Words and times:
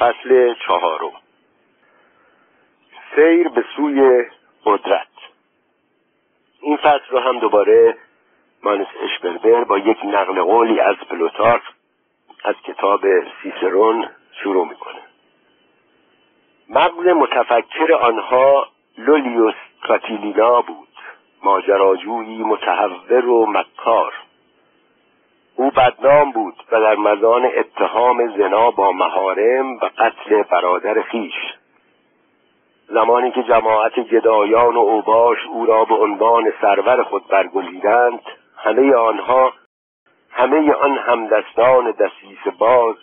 فصل 0.00 0.54
چهارم. 0.54 1.12
سیر 3.14 3.48
به 3.48 3.64
سوی 3.76 4.24
قدرت. 4.64 5.06
این 6.60 6.76
فصل 6.76 7.10
رو 7.10 7.18
هم 7.18 7.38
دوباره 7.38 7.98
مانس 8.62 8.86
اشبربر 9.02 9.64
با 9.64 9.78
یک 9.78 9.98
نقل 10.04 10.42
قولی 10.42 10.80
از 10.80 10.96
پلوتارف 10.96 11.62
از 12.44 12.54
کتاب 12.64 13.00
سیسرون 13.42 14.08
شروع 14.42 14.68
می‌کنه. 14.68 15.00
مغز 16.68 17.06
متفکر 17.06 17.92
آنها 17.92 18.68
لولیوس 18.98 19.54
کاتیلینا 19.82 20.62
بود 20.62 20.88
ماجراجویی 21.42 22.42
متحور 22.42 23.26
و 23.26 23.46
مکار. 23.46 24.12
او 25.60 25.70
بدنام 25.70 26.32
بود 26.32 26.54
و 26.72 26.80
در 26.80 26.96
مزان 26.96 27.50
اتهام 27.56 28.36
زنا 28.36 28.70
با 28.70 28.92
مهارم 28.92 29.76
و 29.76 29.90
قتل 29.98 30.42
برادر 30.42 31.02
خیش. 31.02 31.34
زمانی 32.88 33.30
که 33.30 33.42
جماعت 33.42 34.00
گدایان 34.00 34.74
و 34.74 34.78
اوباش 34.78 35.38
او 35.46 35.66
را 35.66 35.84
به 35.84 35.94
عنوان 35.94 36.52
سرور 36.60 37.02
خود 37.02 37.28
برگزیدند 37.28 38.20
همه 38.56 38.94
آنها 38.94 39.52
همه 40.30 40.72
آن 40.72 40.98
همدستان 40.98 41.90
دسیس 41.90 42.54
باز 42.58 42.96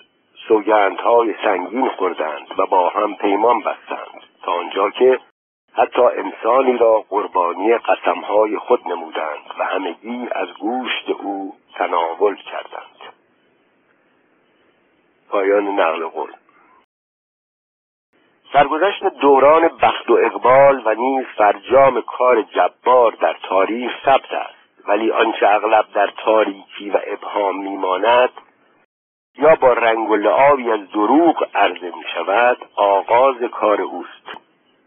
سوگندهای 0.47 1.35
سنگین 1.43 1.89
خوردند 1.89 2.47
و 2.57 2.65
با 2.65 2.89
هم 2.89 3.15
پیمان 3.15 3.59
بستند 3.59 4.21
تا 4.43 4.51
آنجا 4.51 4.89
که 4.89 5.19
حتی 5.73 6.01
انسانی 6.01 6.77
را 6.77 7.05
قربانی 7.09 7.77
قسمهای 7.77 8.57
خود 8.57 8.87
نمودند 8.87 9.45
و 9.59 9.63
همگی 9.63 10.27
از 10.31 10.47
گوشت 10.59 11.09
او 11.09 11.53
تناول 11.77 12.35
کردند. 12.35 13.13
پایان 15.29 15.67
نقل 15.67 16.07
قول. 16.07 16.31
سرگذشت 18.53 19.03
دوران 19.03 19.67
بخت 19.67 20.09
و 20.09 20.13
اقبال 20.13 20.81
و 20.85 20.93
نیز 20.95 21.25
فرجام 21.37 22.01
کار 22.01 22.41
جبار 22.41 23.11
در 23.11 23.37
تاریخ 23.43 23.91
ثبت 24.05 24.31
است. 24.31 24.57
ولی 24.87 25.11
آنچه 25.11 25.47
اغلب 25.47 25.85
در 25.93 26.07
تاریکی 26.07 26.89
و 26.89 26.99
ابهام 27.07 27.63
میماند 27.63 28.29
یا 29.37 29.55
با 29.55 29.73
رنگ 29.73 30.09
و 30.09 30.15
لعابی 30.15 30.71
از 30.71 30.91
دروغ 30.91 31.47
عرضه 31.55 31.95
می 31.95 32.03
شود 32.13 32.57
آغاز 32.75 33.35
کار 33.51 33.81
اوست. 33.81 34.27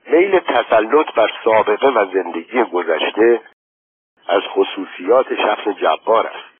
میل 0.06 0.38
تسلط 0.38 1.14
بر 1.14 1.30
سابقه 1.44 1.88
و 1.88 2.06
زندگی 2.12 2.62
گذشته 2.62 3.40
از 4.28 4.42
خصوصیات 4.42 5.34
شخص 5.34 5.68
جبار 5.68 6.26
است. 6.26 6.59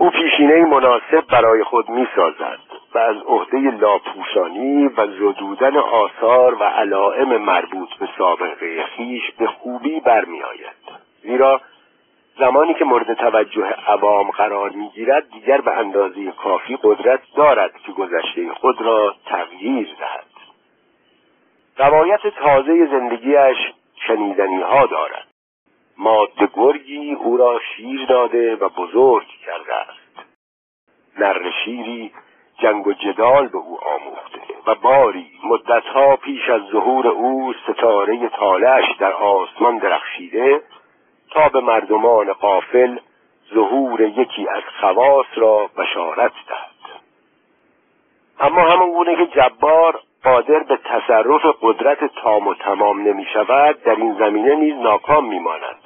او 0.00 0.10
پیشینه 0.10 0.64
مناسب 0.64 1.26
برای 1.28 1.64
خود 1.64 1.88
می 1.88 2.08
سازد 2.16 2.58
و 2.94 2.98
از 2.98 3.16
عهده 3.26 3.58
لاپوشانی 3.58 4.86
و 4.86 5.06
زدودن 5.06 5.76
آثار 5.76 6.54
و 6.54 6.64
علائم 6.64 7.36
مربوط 7.36 7.88
به 8.00 8.08
سابقه 8.18 8.84
خیش 8.84 9.22
به 9.38 9.46
خوبی 9.46 10.00
برمیآید. 10.00 10.80
زیرا 11.22 11.60
زمانی 12.38 12.74
که 12.74 12.84
مورد 12.84 13.14
توجه 13.14 13.66
عوام 13.86 14.30
قرار 14.30 14.70
می‌گیرد 14.70 15.30
دیگر 15.30 15.60
به 15.60 15.78
اندازه 15.78 16.32
کافی 16.32 16.78
قدرت 16.82 17.20
دارد 17.36 17.72
که 17.86 17.92
گذشته 17.92 18.54
خود 18.54 18.82
را 18.82 19.14
تغییر 19.26 19.88
دهد. 19.98 20.26
روایت 21.78 22.26
تازه 22.26 22.86
زندگیش 22.86 23.58
شنیدنی 24.06 24.62
ها 24.62 24.86
دارد. 24.86 25.29
ماده 26.00 26.48
گرگی 26.54 27.14
او 27.14 27.36
را 27.36 27.60
شیر 27.76 28.06
داده 28.06 28.56
و 28.56 28.68
بزرگ 28.68 29.26
کرده 29.46 29.74
است. 29.74 30.26
نر 31.18 31.50
شیری 31.64 32.12
جنگ 32.58 32.86
و 32.86 32.92
جدال 32.92 33.48
به 33.48 33.58
او 33.58 33.78
آموخته 33.84 34.40
و 34.66 34.74
باری 34.74 35.30
مدتها 35.44 36.16
پیش 36.16 36.48
از 36.50 36.62
ظهور 36.72 37.08
او 37.08 37.52
ستاره 37.52 38.28
تالش 38.28 38.84
در 38.98 39.12
آسمان 39.12 39.78
درخشیده 39.78 40.62
تا 41.30 41.48
به 41.48 41.60
مردمان 41.60 42.32
قافل 42.32 42.98
ظهور 43.54 44.00
یکی 44.00 44.48
از 44.48 44.62
خواص 44.80 45.26
را 45.34 45.70
بشارت 45.76 46.32
دهد. 46.48 47.00
اما 48.40 48.60
همون 48.60 48.92
گونه 48.92 49.16
که 49.16 49.26
جبار 49.26 50.00
قادر 50.24 50.58
به 50.58 50.76
تصرف 50.76 51.42
قدرت 51.62 52.04
تام 52.04 52.48
و 52.48 52.54
تمام 52.54 53.08
نمی 53.08 53.26
شود 53.32 53.82
در 53.82 53.94
این 53.94 54.14
زمینه 54.14 54.54
نیز 54.54 54.74
ناکام 54.74 55.28
می 55.28 55.38
ماند. 55.38 55.82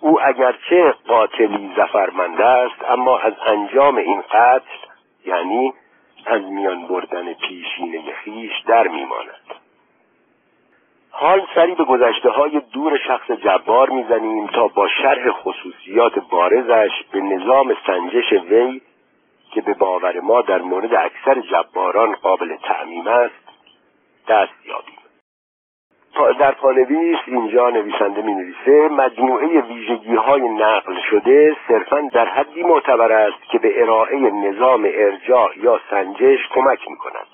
او 0.00 0.22
اگرچه 0.22 0.94
قاتلی 1.08 1.70
زفرمنده 1.76 2.44
است 2.44 2.90
اما 2.90 3.18
از 3.18 3.32
انجام 3.46 3.96
این 3.96 4.20
قتل 4.20 4.86
یعنی 5.26 5.72
از 6.26 6.42
میان 6.42 6.86
بردن 6.86 7.32
پیشینه 7.32 8.12
خیش 8.12 8.52
در 8.66 8.88
میماند 8.88 9.54
حال 11.10 11.46
سری 11.54 11.74
به 11.74 11.84
گذشته 11.84 12.30
های 12.30 12.60
دور 12.72 12.98
شخص 12.98 13.30
جبار 13.30 13.90
می‌زنیم 13.90 14.46
تا 14.46 14.68
با 14.68 14.88
شرح 14.88 15.30
خصوصیات 15.30 16.18
بارزش 16.30 16.90
به 17.12 17.20
نظام 17.20 17.76
سنجش 17.86 18.32
وی 18.32 18.80
که 19.56 19.62
به 19.62 19.74
باور 19.74 20.20
ما 20.20 20.42
در 20.42 20.62
مورد 20.62 20.94
اکثر 20.94 21.40
جباران 21.40 22.14
قابل 22.14 22.56
تعمیم 22.56 23.06
است 23.06 23.34
دست 24.28 24.66
یابیم. 24.66 24.98
در 26.38 26.52
پانویس 26.52 27.18
اینجا 27.26 27.70
نویسنده 27.70 28.22
می 28.22 28.34
نویسه 28.34 28.88
مجموعه 28.88 29.60
ویژگی 29.60 30.14
های 30.14 30.40
نقل 30.40 30.94
شده 31.10 31.56
صرفا 31.68 32.08
در 32.12 32.26
حدی 32.28 32.62
معتبر 32.62 33.12
است 33.12 33.42
که 33.52 33.58
به 33.58 33.82
ارائه 33.82 34.18
نظام 34.18 34.88
ارجاع 34.94 35.58
یا 35.58 35.80
سنجش 35.90 36.48
کمک 36.54 36.90
می 36.90 36.96
کند 36.96 37.26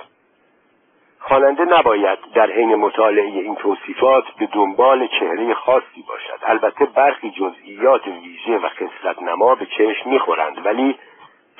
خواننده 1.18 1.64
نباید 1.64 2.18
در 2.34 2.50
حین 2.50 2.74
مطالعه 2.74 3.24
این 3.24 3.54
توصیفات 3.54 4.24
به 4.38 4.46
دنبال 4.46 5.06
چهره 5.06 5.54
خاصی 5.54 6.04
باشد. 6.08 6.38
البته 6.42 6.84
برخی 6.84 7.30
جزئیات 7.30 8.06
ویژه 8.06 8.58
و 8.58 8.68
خصلت 8.68 9.22
نما 9.22 9.54
به 9.54 9.66
چشم 9.66 10.10
می‌خورند 10.10 10.66
ولی 10.66 10.98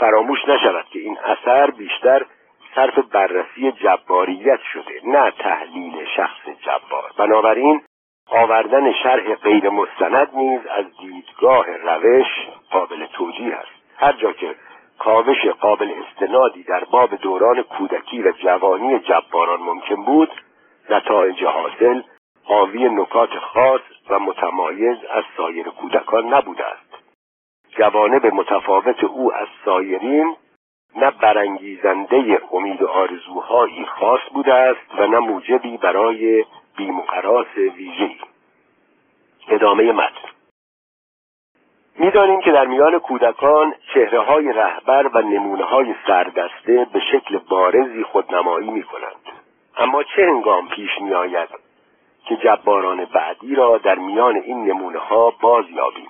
فراموش 0.02 0.48
نشود 0.48 0.84
که 0.92 0.98
این 0.98 1.18
اثر 1.24 1.70
بیشتر 1.70 2.26
صرف 2.74 2.98
بررسی 2.98 3.72
جباریت 3.72 4.60
شده 4.72 5.00
نه 5.04 5.30
تحلیل 5.30 6.04
شخص 6.16 6.48
جبار. 6.60 7.10
بنابراین 7.18 7.82
آوردن 8.30 8.92
شرح 8.92 9.34
غیر 9.34 9.68
مستند 9.68 10.28
نیز 10.34 10.60
از 10.66 10.84
دیدگاه 11.00 11.66
روش 11.66 12.26
قابل 12.70 13.06
توجیه 13.06 13.54
است. 13.54 13.70
هر 13.96 14.12
جا 14.12 14.32
که 14.32 14.54
کاوش 14.98 15.46
قابل 15.60 15.92
استنادی 16.02 16.62
در 16.62 16.84
باب 16.84 17.14
دوران 17.14 17.62
کودکی 17.62 18.22
و 18.22 18.32
جوانی 18.32 18.98
جباران 18.98 19.60
ممکن 19.60 20.04
بود 20.04 20.30
نتایج 20.90 21.44
حاصل 21.44 22.02
حاوی 22.44 22.88
نکات 22.88 23.38
خاص 23.38 23.80
و 24.10 24.18
متمایز 24.18 24.98
از 25.10 25.24
سایر 25.36 25.68
کودکان 25.68 26.34
نبوده 26.34 26.64
است. 26.66 26.91
جوانب 27.78 28.26
متفاوت 28.26 29.04
او 29.04 29.34
از 29.34 29.48
سایرین 29.64 30.36
نه 30.96 31.10
برانگیزنده 31.10 32.40
امید 32.52 32.82
و 32.82 32.88
آرزوهایی 32.88 33.86
خاص 33.86 34.20
بوده 34.34 34.54
است 34.54 34.94
و 34.98 35.06
نه 35.06 35.18
موجبی 35.18 35.76
برای 35.76 36.44
بیمقراس 36.76 37.56
ویژه‌ای. 37.56 38.16
ادامه 39.48 39.92
متن. 39.92 40.28
می‌دانیم 41.98 42.40
که 42.40 42.52
در 42.52 42.66
میان 42.66 42.98
کودکان 42.98 43.74
چهره 43.94 44.20
های 44.20 44.52
رهبر 44.52 45.10
و 45.14 45.22
نمونه 45.22 45.64
های 45.64 45.94
سردسته 46.06 46.86
به 46.92 47.00
شکل 47.12 47.38
بارزی 47.38 48.02
خودنمایی 48.02 48.70
می 48.70 48.82
کنند 48.82 49.42
اما 49.76 50.02
چه 50.02 50.26
هنگام 50.26 50.68
پیش 50.68 50.90
می 51.00 51.14
آید 51.14 51.48
که 52.24 52.36
جباران 52.36 53.04
بعدی 53.04 53.54
را 53.54 53.78
در 53.78 53.98
میان 53.98 54.36
این 54.36 54.64
نمونه 54.64 54.98
ها 54.98 55.30
باز 55.40 55.64
یابیم 55.70 56.08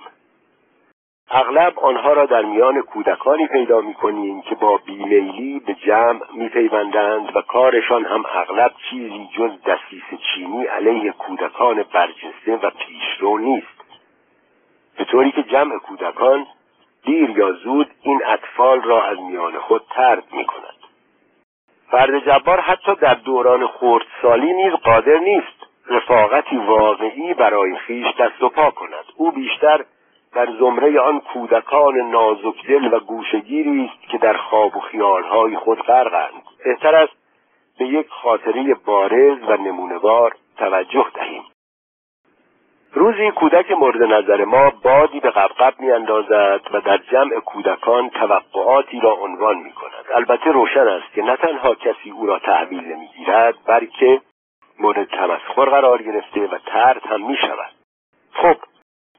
اغلب 1.35 1.79
آنها 1.79 2.13
را 2.13 2.27
در 2.27 2.43
میان 2.43 2.83
کودکانی 2.83 3.47
پیدا 3.47 3.81
می 3.81 3.95
کنیم 3.95 4.43
که 4.43 4.55
با 4.55 4.77
بیمیلی 4.77 5.61
به 5.61 5.75
جمع 5.75 6.21
می 6.35 6.49
پیوندند 6.49 7.37
و 7.37 7.41
کارشان 7.41 8.05
هم 8.05 8.25
اغلب 8.35 8.73
چیزی 8.91 9.29
جز 9.37 9.51
دستیس 9.67 10.21
چینی 10.21 10.65
علیه 10.65 11.13
کودکان 11.13 11.85
برجسته 11.93 12.57
و 12.63 12.71
پیشرو 12.71 13.39
نیست. 13.39 13.67
به 14.99 15.05
طوری 15.05 15.33
که 15.33 15.43
جمع 15.43 15.79
کودکان 15.79 16.47
دیر 17.05 17.31
یا 17.31 17.53
زود 17.53 17.91
این 18.03 18.21
اطفال 18.27 18.83
را 18.83 19.05
از 19.05 19.21
میان 19.21 19.59
خود 19.59 19.83
ترد 19.91 20.25
می 20.33 20.45
کند 20.45 20.77
فرد 21.91 22.25
جبار 22.27 22.61
حتی 22.61 22.95
در 22.95 23.15
دوران 23.15 23.67
خردسالی 23.67 24.53
نیز 24.53 24.73
قادر 24.73 25.19
نیست 25.19 25.67
رفاقتی 25.87 26.57
واقعی 26.57 27.35
برای 27.35 27.77
خیش 27.77 28.07
دست 28.21 28.43
و 28.43 28.49
پا 28.49 28.71
کند. 28.71 29.05
او 29.17 29.31
بیشتر 29.31 29.85
در 30.35 30.49
زمره 30.59 31.01
آن 31.01 31.21
کودکان 31.21 31.97
نازکدل 31.97 32.95
و 32.95 33.01
گوشگیری 33.01 33.91
است 33.95 34.11
که 34.11 34.19
در 34.19 34.37
خواب 34.37 34.77
و 34.77 34.81
خیالهای 34.81 35.57
خود 35.57 35.83
غرقند. 35.83 36.43
بهتر 36.65 36.95
است 36.95 37.13
به 37.79 37.85
یک 37.85 38.09
خاطره 38.09 38.75
بارز 38.75 39.39
و 39.49 39.57
نمونهوار 39.57 40.35
توجه 40.57 41.07
دهیم. 41.15 41.43
روزی 42.95 43.31
کودک 43.31 43.73
مورد 43.73 44.03
نظر 44.03 44.45
ما 44.45 44.73
بادی 44.83 45.21
به 45.21 45.31
قبقب 45.31 45.75
میاندازد 45.79 46.61
و 46.73 46.81
در 46.81 46.97
جمع 46.97 47.41
کودکان 47.41 48.11
توقعاتی 48.11 49.01
را 49.01 49.13
عنوان 49.13 49.57
می 49.57 49.73
کند 49.73 50.05
البته 50.15 50.51
روشن 50.51 50.89
است 50.89 51.13
که 51.15 51.23
نه 51.23 51.37
تنها 51.37 51.75
کسی 51.75 52.11
او 52.11 52.27
را 52.27 52.39
تحویل 52.39 52.85
نمی‌گیرد 52.85 53.55
بلکه 53.67 54.21
مورد 54.79 55.09
تمسخر 55.09 55.65
قرار 55.65 56.03
گرفته 56.03 56.41
و 56.47 56.59
ترد 56.67 57.07
هم 57.07 57.27
می 57.27 57.37
شود 57.37 57.73
خب 58.33 58.57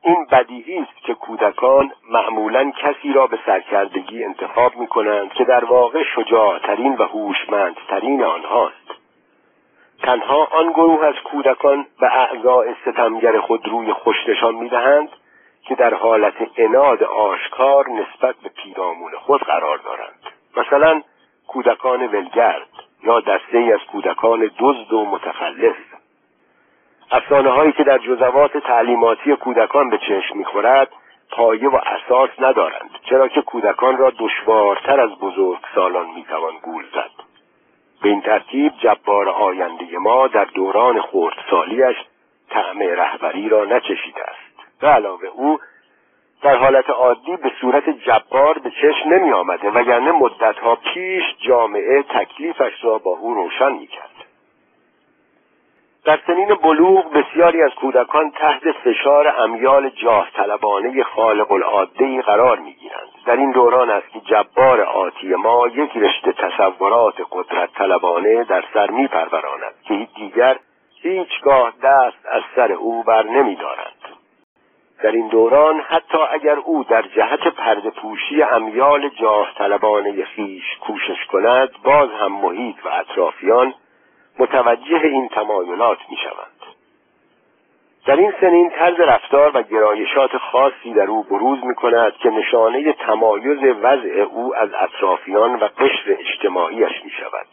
این 0.05 0.25
بدیهی 0.31 0.77
است 0.79 1.05
که 1.05 1.13
کودکان 1.13 1.91
معمولا 2.09 2.71
کسی 2.71 3.13
را 3.13 3.27
به 3.27 3.39
سرکردگی 3.45 4.23
انتخاب 4.23 4.75
می 4.75 4.87
کنند 4.87 5.33
که 5.33 5.43
در 5.43 5.65
واقع 5.65 6.03
شجاعترین 6.15 6.95
و 6.95 7.03
هوشمندترین 7.03 8.23
آنهاست. 8.23 8.91
تنها 10.03 10.47
آن 10.51 10.71
گروه 10.71 11.05
از 11.05 11.15
کودکان 11.23 11.85
و 12.01 12.05
اعضاء 12.05 12.65
ستمگر 12.81 13.39
خود 13.39 13.67
روی 13.67 13.93
خوشنشان 13.93 14.55
می‌دهند 14.55 15.09
که 15.67 15.75
در 15.75 15.93
حالت 15.93 16.35
اناد 16.57 17.03
آشکار 17.03 17.89
نسبت 17.89 18.35
به 18.35 18.49
پیرامون 18.49 19.11
خود 19.11 19.41
قرار 19.41 19.77
دارند. 19.77 20.19
مثلا 20.57 21.01
کودکان 21.47 22.07
ولگرد 22.07 22.69
یا 23.03 23.19
دسته 23.19 23.57
از 23.73 23.79
کودکان 23.91 24.51
دزد 24.59 24.93
و 24.93 25.05
متخلف 25.05 25.75
افسانه 27.13 27.49
هایی 27.49 27.71
که 27.71 27.83
در 27.83 27.97
جزوات 27.97 28.57
تعلیماتی 28.57 29.35
کودکان 29.35 29.89
به 29.89 29.97
چشم 29.97 30.37
می‌خورد 30.37 30.87
پایه 31.31 31.69
و 31.69 31.75
اساس 31.75 32.29
ندارند 32.39 32.89
چرا 33.09 33.27
که 33.27 33.41
کودکان 33.41 33.97
را 33.97 34.13
دشوارتر 34.19 34.99
از 34.99 35.09
بزرگ 35.09 35.59
سالان 35.75 36.09
می‌توان 36.15 36.53
گول 36.63 36.85
زد 36.93 37.23
به 38.03 38.09
این 38.09 38.21
ترتیب 38.21 38.73
جبار 38.79 39.29
آینده 39.29 39.97
ما 39.97 40.27
در 40.27 40.45
دوران 40.45 41.01
خردسالیش 41.01 41.95
طعم 42.49 42.79
رهبری 42.79 43.49
را 43.49 43.65
نچشیده 43.65 44.21
است 44.21 44.79
به 44.81 44.87
علاوه 44.87 45.27
او 45.27 45.59
در 46.41 46.57
حالت 46.57 46.89
عادی 46.89 47.35
به 47.37 47.51
صورت 47.61 47.89
جبار 47.89 48.59
به 48.59 48.71
چشم 48.71 49.09
نمی 49.09 49.31
آمده 49.31 49.69
وگرنه 49.69 50.11
مدتها 50.11 50.75
پیش 50.75 51.23
جامعه 51.47 52.03
تکلیفش 52.03 52.83
را 52.83 52.97
با 52.97 53.11
او 53.11 53.33
روشن 53.33 53.71
می 53.71 53.87
کرد. 53.87 54.12
در 56.05 56.19
سنین 56.27 56.55
بلوغ 56.55 57.13
بسیاری 57.13 57.61
از 57.61 57.71
کودکان 57.71 58.31
تحت 58.31 58.71
فشار 58.71 59.41
امیال 59.41 59.89
جاه 59.89 60.27
طلبانه 60.33 61.03
خالق 61.03 61.51
العاده 61.51 62.21
قرار 62.21 62.59
می 62.59 62.73
گیرند. 62.73 63.07
در 63.25 63.35
این 63.35 63.51
دوران 63.51 63.89
است 63.89 64.09
که 64.09 64.19
جبار 64.19 64.81
آتی 64.81 65.27
ما 65.27 65.67
یک 65.67 65.97
رشته 65.97 66.31
تصورات 66.31 67.15
قدرت 67.31 67.73
طلبانه 67.73 68.43
در 68.43 68.63
سر 68.73 68.89
می 68.89 69.07
پروراند 69.07 69.73
که 69.87 70.07
دیگر 70.15 70.59
هیچگاه 71.01 71.73
دست 71.83 72.25
از 72.31 72.41
سر 72.55 72.71
او 72.71 73.03
بر 73.03 73.23
نمی 73.23 73.55
دارند. 73.55 73.93
در 75.03 75.11
این 75.11 75.27
دوران 75.27 75.79
حتی 75.79 76.17
اگر 76.31 76.55
او 76.55 76.83
در 76.83 77.01
جهت 77.01 77.47
پرده 77.47 77.89
پوشی 77.89 78.43
امیال 78.43 79.09
جاه 79.09 79.47
طلبانه 79.57 80.23
خیش 80.23 80.77
کوشش 80.81 81.25
کند 81.31 81.69
باز 81.83 82.09
هم 82.09 82.31
محیط 82.31 82.85
و 82.85 82.89
اطرافیان 82.89 83.73
متوجه 84.39 85.01
این 85.03 85.27
تمایلات 85.27 85.97
می 86.09 86.17
شوند. 86.17 86.75
در 88.05 88.15
این 88.15 88.33
سنین 88.41 88.69
طرز 88.69 88.99
رفتار 88.99 89.51
و 89.57 89.61
گرایشات 89.61 90.37
خاصی 90.37 90.93
در 90.93 91.07
او 91.07 91.23
بروز 91.23 91.63
می 91.63 91.75
کند 91.75 92.13
که 92.13 92.29
نشانه 92.29 92.93
تمایز 92.93 93.59
وضع 93.81 94.25
او 94.31 94.55
از 94.55 94.69
اطرافیان 94.73 95.55
و 95.55 95.67
قشر 95.77 96.17
اجتماعیش 96.19 97.03
می 97.05 97.11
شود. 97.11 97.47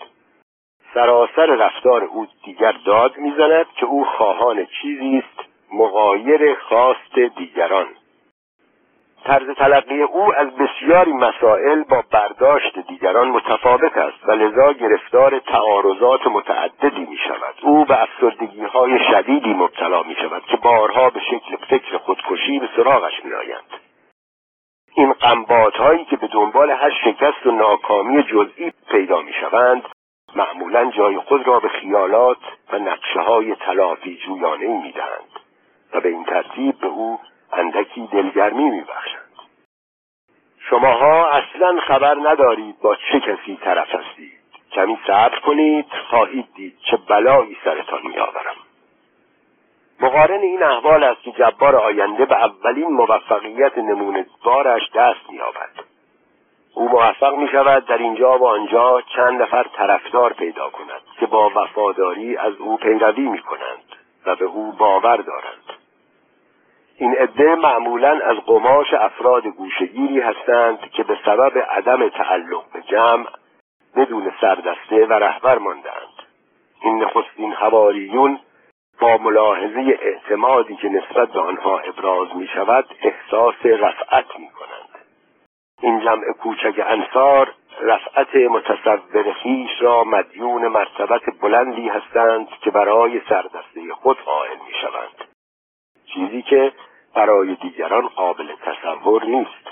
سراسر 0.95 1.47
رفتار 1.47 2.05
او 2.05 2.27
دیگر 2.45 2.75
داد 2.87 3.17
می‌زند 3.17 3.67
که 3.77 3.87
او 3.87 4.05
خواهان 4.05 4.67
چیزی 4.83 5.19
است 5.19 5.49
مغایر 5.73 6.55
خواست 6.55 7.19
دیگران 7.37 7.87
طرز 9.25 9.51
تلقی 9.57 10.03
او 10.03 10.35
از 10.35 10.49
بسیاری 10.57 11.13
مسائل 11.13 11.83
با 11.83 12.05
برداشت 12.11 12.79
دیگران 12.79 13.29
متفاوت 13.29 13.97
است 13.97 14.29
و 14.29 14.33
لذا 14.33 14.73
گرفتار 14.73 15.39
تعارضات 15.39 16.27
متعددی 16.27 17.05
می 17.05 17.17
شود 17.17 17.55
او 17.63 17.85
به 17.85 18.03
افسردگی 18.03 18.65
های 18.65 18.99
شدیدی 19.11 19.55
مبتلا 19.55 20.03
می 20.03 20.15
شود 20.15 20.43
که 20.45 20.57
بارها 20.57 21.11
به 21.11 21.21
شکل 21.21 21.57
فکر 21.69 21.97
خودکشی 21.97 22.59
به 22.59 22.69
سراغش 22.77 23.25
می 23.25 23.33
آیند. 23.35 23.81
این 24.95 25.13
قنبات 25.13 25.77
هایی 25.77 26.05
که 26.05 26.17
به 26.17 26.27
دنبال 26.27 26.71
هر 26.71 26.91
شکست 27.05 27.47
و 27.47 27.51
ناکامی 27.51 28.23
جزئی 28.23 28.73
پیدا 28.91 29.23
می 29.23 29.33
شوند 29.33 29.83
معمولا 30.37 30.91
جای 30.91 31.19
خود 31.19 31.47
را 31.47 31.61
به 31.61 31.69
خیالات 31.69 32.39
و 32.73 32.79
نقشه 32.79 33.21
های 33.21 33.55
تلافی 33.55 34.17
جویانه 34.17 34.83
می 34.83 34.93
دهند 34.93 35.41
و 35.95 36.01
به 36.01 36.09
این 36.09 36.25
ترتیب 36.25 36.79
به 36.79 36.87
او 36.87 37.21
اندکی 37.53 38.07
دلگرمی 38.13 38.71
میبخشند. 38.71 39.21
شماها 40.71 41.31
اصلا 41.31 41.81
خبر 41.81 42.15
ندارید 42.15 42.81
با 42.81 42.97
چه 42.97 43.21
کسی 43.21 43.57
طرف 43.57 43.95
هستید. 43.95 44.41
کمی 44.73 44.99
صبر 45.07 45.39
کنید 45.39 45.87
خواهید 46.11 46.47
دید 46.55 46.79
چه 46.91 46.97
بلایی 46.97 47.57
سرتان 47.65 48.01
میآورم. 48.05 48.57
مقارن 50.01 50.41
این 50.41 50.63
احوال 50.63 51.05
است 51.05 51.23
که 51.23 51.33
جبار 51.33 51.77
آینده 51.77 52.25
به 52.25 52.35
اولین 52.35 52.89
موفقیت 52.89 53.73
بارش 54.45 54.83
دست 54.95 55.31
مییابد. 55.31 55.71
او 56.75 56.89
موفق 56.89 57.35
می 57.35 57.49
شود 57.49 57.87
در 57.87 57.99
اینجا 57.99 58.39
و 58.39 58.47
آنجا 58.47 59.01
چند 59.17 59.43
نفر 59.43 59.63
طرفدار 59.63 60.33
پیدا 60.33 60.71
کند 60.71 61.03
که 61.21 61.27
با 61.27 61.51
وفاداری 61.55 62.37
از 62.37 62.55
او 62.55 62.77
پیروی 62.77 63.29
می 63.29 63.39
کنند 63.39 63.85
و 64.27 64.37
به 64.37 64.45
او 64.45 64.73
باور 64.73 65.17
دارند. 65.17 65.80
این 67.01 67.17
عده 67.17 67.55
معمولا 67.55 68.21
از 68.25 68.37
قماش 68.37 68.95
افراد 68.95 69.47
گوشگیری 69.47 70.21
هستند 70.21 70.81
که 70.91 71.03
به 71.03 71.19
سبب 71.25 71.59
عدم 71.59 72.09
تعلق 72.09 72.65
به 72.73 72.83
جمع 72.83 73.27
بدون 73.97 74.33
سردسته 74.41 75.07
و 75.07 75.13
رهبر 75.13 75.59
ماندند 75.59 76.23
این 76.83 77.05
نخستین 77.05 77.53
هواریون 77.53 78.41
با 79.01 79.17
ملاحظه 79.17 79.99
اعتمادی 80.03 80.77
که 80.77 80.89
نسبت 80.89 81.29
به 81.29 81.41
آنها 81.41 81.79
ابراز 81.79 82.37
می 82.37 82.47
شود 82.47 82.85
احساس 83.03 83.67
رفعت 83.67 84.39
می 84.39 84.49
کنند 84.51 85.05
این 85.83 86.01
جمع 86.01 86.33
کوچک 86.33 86.85
انصار 86.87 87.53
رفعت 87.81 88.37
متصور 88.37 89.33
خیش 89.43 89.71
را 89.81 90.05
مدیون 90.05 90.69
مرتبت 90.69 91.23
بلندی 91.41 91.89
هستند 91.89 92.49
که 92.49 92.71
برای 92.71 93.21
سردسته 93.29 93.95
خود 94.03 94.21
قائل 94.21 94.57
می 94.67 94.75
شوند 94.81 95.29
چیزی 96.15 96.43
که 96.43 96.73
برای 97.15 97.55
دیگران 97.55 98.09
قابل 98.09 98.47
تصور 98.65 99.25
نیست. 99.25 99.71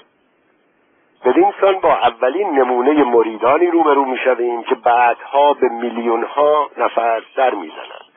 بدین 1.25 1.53
سان 1.61 1.81
با 1.81 1.95
اولین 1.95 2.51
نمونه 2.51 3.05
مریدانی 3.05 3.67
روبرو 3.67 4.05
می‌شویم 4.05 4.63
که 4.63 4.75
بعدها 4.75 5.55
به 5.55 5.69
میلیون 5.69 6.25
ها 6.25 6.71
نفر 6.77 7.23
سر 7.37 7.55
می‌زنند 7.55 8.09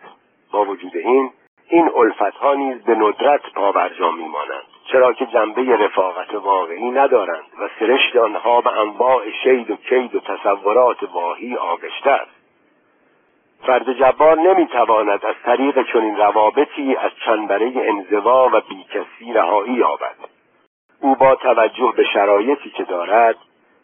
با 0.51 0.65
وجود 0.65 0.97
این 0.97 1.31
این 1.69 1.89
الفت 1.95 2.35
ها 2.35 2.53
نیز 2.53 2.83
به 2.83 2.95
ندرت 2.95 3.53
پابرجا 3.53 4.11
میمانند 4.11 4.63
چرا 4.91 5.13
که 5.13 5.25
جنبه 5.25 5.61
رفاقت 5.61 6.33
واقعی 6.33 6.91
ندارند 6.91 7.45
و 7.59 7.69
سرشت 7.79 8.15
آنها 8.15 8.61
به 8.61 8.79
انواع 8.79 9.29
شید 9.43 9.71
و 9.71 9.75
کید 9.75 10.15
و 10.15 10.19
تصورات 10.19 11.03
واهی 11.13 11.55
آغشته 11.55 12.11
است. 12.11 12.40
فرد 13.65 13.93
جبار 13.93 14.37
نمی‌تواند 14.37 15.25
از 15.25 15.35
طریق 15.45 15.91
چنین 15.93 16.17
روابطی 16.17 16.95
از 16.95 17.11
چنبره 17.25 17.71
انزوا 17.75 18.49
و 18.53 18.61
بیکسی 18.61 19.33
رهایی 19.33 19.73
یابد. 19.73 20.15
او 21.01 21.15
با 21.15 21.35
توجه 21.35 21.93
به 21.97 22.03
شرایطی 22.13 22.69
که 22.69 22.83
دارد 22.83 23.35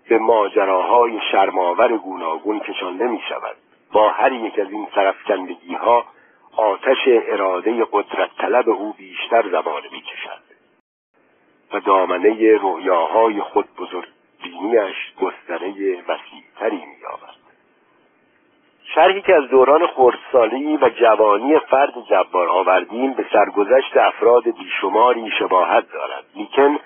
به 0.10 0.18
ماجراهای 0.18 1.20
شرماور 1.32 1.98
گوناگون 1.98 2.60
کشانده 2.60 3.08
می 3.08 3.22
شود 3.30 3.56
با 3.92 4.10
هر 4.10 4.32
یک 4.32 4.60
از 4.60 4.72
این 4.72 4.88
سرفکندگی 4.96 5.74
ها 5.74 6.06
آتش 6.56 6.98
اراده 7.08 7.86
قدرت 7.92 8.30
طلب 8.38 8.70
او 8.70 8.94
بیشتر 8.94 9.50
زمانه 9.50 9.88
می 9.92 10.02
کشد 10.02 10.42
و 11.74 11.80
دامنه 11.80 12.58
رؤیاهای 12.62 13.42
خود 13.42 13.68
بزرگ 13.78 14.08
بینیش 14.44 15.14
گستره 15.22 15.70
وسیعتری 16.08 16.86
می 16.86 16.98
یابد 17.02 17.47
شرحی 18.96 19.22
که 19.22 19.36
از 19.36 19.50
دوران 19.50 19.88
خردسالی 19.88 20.78
و 20.78 20.90
جوانی 20.90 21.60
فرد 21.60 21.94
جبار 22.10 22.50
آوردیم 22.50 23.14
به 23.14 23.26
سرگذشت 23.34 23.98
افراد 23.98 24.44
بیشماری 24.44 25.32
شباهت 25.40 25.92
دارد. 25.92 26.24
لیکن 26.36 26.80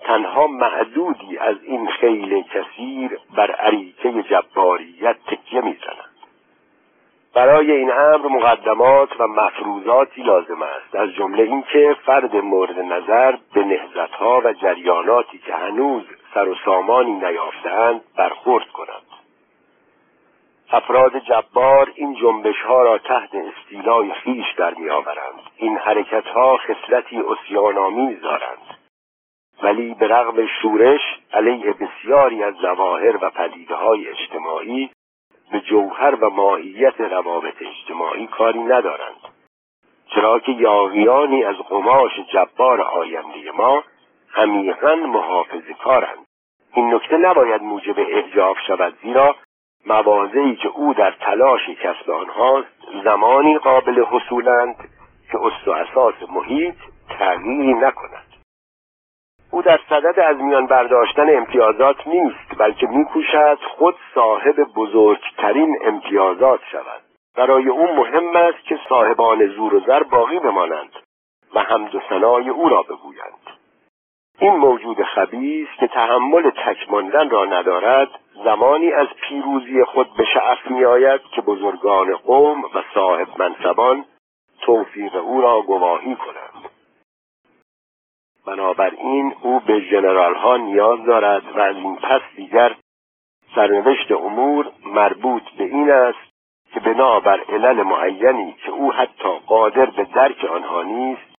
تنها 0.00 0.46
معدودی 0.46 1.38
از 1.38 1.56
این 1.62 1.86
خیل 1.86 2.42
کثیر 2.42 3.18
بر 3.36 3.50
عریکه 3.50 4.22
جباریت 4.22 5.16
تکیه 5.26 5.60
می‌زنند 5.60 6.12
برای 7.34 7.72
این 7.72 7.92
امر 7.92 8.26
مقدمات 8.28 9.20
و 9.20 9.26
مفروضاتی 9.26 10.22
لازم 10.22 10.62
است. 10.62 10.94
از 10.94 11.10
جمله 11.10 11.42
اینکه 11.42 11.96
فرد 12.06 12.36
مورد 12.36 12.78
نظر 12.78 13.36
به 13.54 13.64
نهزتها 13.64 14.40
و 14.44 14.52
جریاناتی 14.52 15.38
که 15.38 15.54
هنوز 15.54 16.02
سر 16.34 16.48
و 16.48 16.54
سامانی 16.64 17.12
نیافتهاند 17.12 18.00
برخورد 18.16 18.66
کند. 18.66 19.21
افراد 20.74 21.18
جبار 21.18 21.92
این 21.94 22.14
جنبش 22.14 22.60
ها 22.60 22.82
را 22.82 22.98
تحت 22.98 23.30
استیلای 23.34 24.12
خیش 24.12 24.46
در 24.56 24.74
می 24.74 24.90
آورند. 24.90 25.40
این 25.56 25.78
حرکت 25.78 26.26
ها 26.26 26.56
خصلتی 26.56 27.20
اسیانآمیز 27.20 28.20
دارند. 28.20 28.78
ولی 29.62 29.94
به 29.94 30.08
رغم 30.08 30.46
شورش 30.46 31.00
علیه 31.32 31.72
بسیاری 31.72 32.42
از 32.42 32.54
ظواهر 32.54 33.24
و 33.24 33.30
پدیده 33.30 33.74
های 33.74 34.08
اجتماعی 34.08 34.90
به 35.52 35.60
جوهر 35.60 36.14
و 36.14 36.30
ماهیت 36.30 37.00
روابط 37.00 37.54
اجتماعی 37.60 38.26
کاری 38.26 38.62
ندارند. 38.62 39.20
چرا 40.14 40.38
که 40.38 40.52
یاغیانی 40.52 41.44
از 41.44 41.56
قماش 41.56 42.12
جبار 42.32 42.80
آینده 42.80 43.50
ما 43.50 43.84
عمیقا 44.36 44.94
محافظ 44.94 45.70
کارند 45.84 46.26
این 46.74 46.94
نکته 46.94 47.16
نباید 47.16 47.62
موجب 47.62 47.98
احجاف 47.98 48.56
شود 48.66 48.98
زیرا 49.02 49.36
موازهی 49.86 50.56
که 50.56 50.68
او 50.68 50.94
در 50.94 51.10
تلاش 51.10 51.68
کسب 51.68 52.10
آنهاست 52.10 52.68
زمانی 53.04 53.58
قابل 53.58 54.04
حصولند 54.10 54.76
که 55.32 55.38
اصل 55.38 55.70
و 55.70 55.72
اساس 55.72 56.14
محیط 56.30 56.74
تغییری 57.18 57.74
نکند. 57.74 58.26
او 59.50 59.62
در 59.62 59.80
صدد 59.88 60.20
از 60.20 60.36
میان 60.36 60.66
برداشتن 60.66 61.36
امتیازات 61.36 62.06
نیست 62.06 62.58
بلکه 62.58 62.86
میکوشد 62.86 63.58
خود 63.78 63.96
صاحب 64.14 64.56
بزرگترین 64.74 65.78
امتیازات 65.82 66.60
شود. 66.72 67.02
برای 67.36 67.68
او 67.68 67.96
مهم 67.96 68.36
است 68.36 68.64
که 68.64 68.78
صاحبان 68.88 69.46
زور 69.46 69.74
و 69.74 69.80
زر 69.80 70.02
باقی 70.02 70.38
بمانند 70.38 70.92
و 71.54 71.60
حمد 71.60 71.94
و 71.94 72.00
ثنای 72.08 72.48
او 72.48 72.68
را 72.68 72.82
بگویند. 72.82 73.62
این 74.38 74.56
موجود 74.56 75.02
خبیث 75.02 75.68
که 75.80 75.86
تحمل 75.86 76.50
تکماندن 76.50 77.30
را 77.30 77.44
ندارد 77.44 78.08
زمانی 78.44 78.92
از 78.92 79.06
پیروزی 79.28 79.84
خود 79.84 80.14
به 80.16 80.24
شعف 80.24 80.70
می 80.70 80.84
آید 80.84 81.20
که 81.34 81.40
بزرگان 81.40 82.16
قوم 82.16 82.64
و 82.64 82.82
صاحب 82.94 83.28
منصبان 83.38 84.04
توفیق 84.60 85.16
او 85.16 85.40
را 85.40 85.62
گواهی 85.62 86.16
کنند. 86.16 86.70
بنابراین 88.46 89.34
او 89.42 89.60
به 89.60 89.80
جنرال 89.80 90.34
ها 90.34 90.56
نیاز 90.56 91.04
دارد 91.04 91.56
و 91.56 91.60
از 91.60 91.76
این 91.76 91.96
پس 91.96 92.20
دیگر 92.36 92.76
سرنوشت 93.54 94.12
امور 94.12 94.72
مربوط 94.84 95.42
به 95.58 95.64
این 95.64 95.90
است 95.90 96.32
که 96.74 96.80
بنابر 96.80 97.40
علل 97.48 97.82
معینی 97.82 98.52
که 98.52 98.70
او 98.70 98.92
حتی 98.92 99.38
قادر 99.46 99.86
به 99.86 100.04
درک 100.04 100.44
آنها 100.44 100.82
نیست 100.82 101.34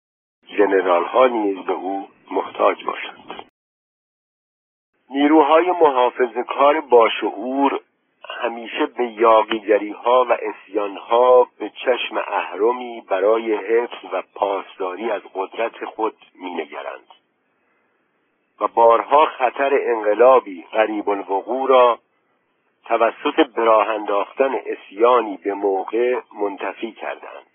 جنرال 0.57 1.03
ها 1.03 1.27
نیز 1.27 1.57
به 1.57 1.74
او 1.74 2.07
محتاج 2.31 2.83
باشند. 2.86 3.52
نیروهای 5.10 5.72
محافظ 5.72 6.38
کار 6.38 6.81
باشعور 6.81 7.79
همیشه 8.29 8.86
به 8.86 9.07
یاقیگری 9.07 9.91
ها 9.91 10.25
و 10.29 10.38
اسیان 10.41 10.98
ها 10.98 11.48
به 11.60 11.69
چشم 11.69 12.17
اهرمی 12.27 13.01
برای 13.10 13.55
حفظ 13.55 14.13
و 14.13 14.24
پاسداری 14.36 15.12
از 15.12 15.22
قدرت 15.33 15.86
خود 15.86 16.15
مینگرند. 16.36 17.07
و 18.60 18.67
بارها 18.67 19.25
خطر 19.25 19.72
انقلابی 19.74 20.65
قریب 20.72 21.10
الوقوع 21.10 21.69
را 21.69 22.00
توسط 22.86 23.48
براه 23.55 23.89
انداختن 23.89 24.55
اسیانی 24.65 25.38
به 25.38 25.53
موقع 25.53 26.22
منتفی 26.33 26.91
کردند. 26.91 27.48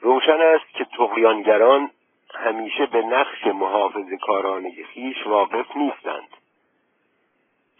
روشن 0.00 0.40
است 0.40 0.74
که 0.74 0.84
تقیانگران 0.84 1.90
همیشه 2.34 2.86
به 2.86 3.02
نقش 3.02 3.46
محافظ 3.46 4.12
کارانه 4.22 4.84
خیش 4.84 5.26
واقف 5.26 5.76
نیستند. 5.76 6.28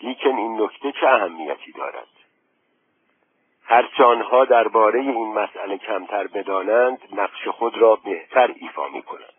لیکن 0.03 0.37
این 0.37 0.63
نکته 0.63 0.93
چه 0.93 1.07
اهمیتی 1.07 1.73
دارد؟ 1.73 2.09
هرچه 3.65 4.05
آنها 4.05 4.45
درباره 4.45 5.01
این 5.01 5.35
مسئله 5.35 5.79
کمتر 5.79 6.27
بدانند 6.27 6.99
نقش 7.13 7.49
خود 7.49 7.79
را 7.79 7.97
بهتر 7.97 8.55
ایفا 8.61 8.89
می 8.89 9.03
کنند 9.03 9.33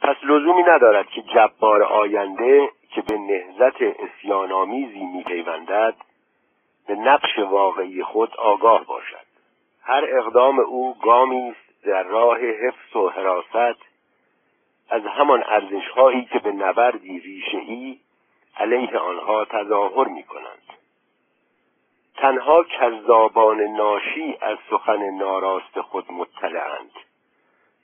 پس 0.00 0.16
لزومی 0.22 0.62
ندارد 0.62 1.08
که 1.08 1.22
جبار 1.22 1.82
آینده 1.82 2.70
که 2.90 3.02
به 3.02 3.18
نهزت 3.18 3.82
اسیانآمیزی 3.82 5.04
میپیوندد 5.04 5.94
به 6.86 6.94
نقش 6.94 7.38
واقعی 7.38 8.02
خود 8.02 8.36
آگاه 8.36 8.84
باشد. 8.84 9.26
هر 9.82 10.04
اقدام 10.08 10.60
او 10.60 10.96
گامی 11.02 11.50
است 11.50 11.69
در 11.84 12.02
راه 12.02 12.38
حفظ 12.38 12.96
و 12.96 13.08
حراست 13.08 13.80
از 14.90 15.02
همان 15.06 15.44
ارزشهایی 15.46 16.24
که 16.24 16.38
به 16.38 16.52
نبردی 16.52 17.20
ریشهای 17.20 17.98
علیه 18.56 18.98
آنها 18.98 19.44
تظاهر 19.44 20.08
می 20.08 20.22
کنند 20.22 20.62
تنها 22.16 22.64
کذابان 22.64 23.60
ناشی 23.60 24.38
از 24.40 24.58
سخن 24.70 25.10
ناراست 25.10 25.80
خود 25.80 26.12
مطلعند. 26.12 26.90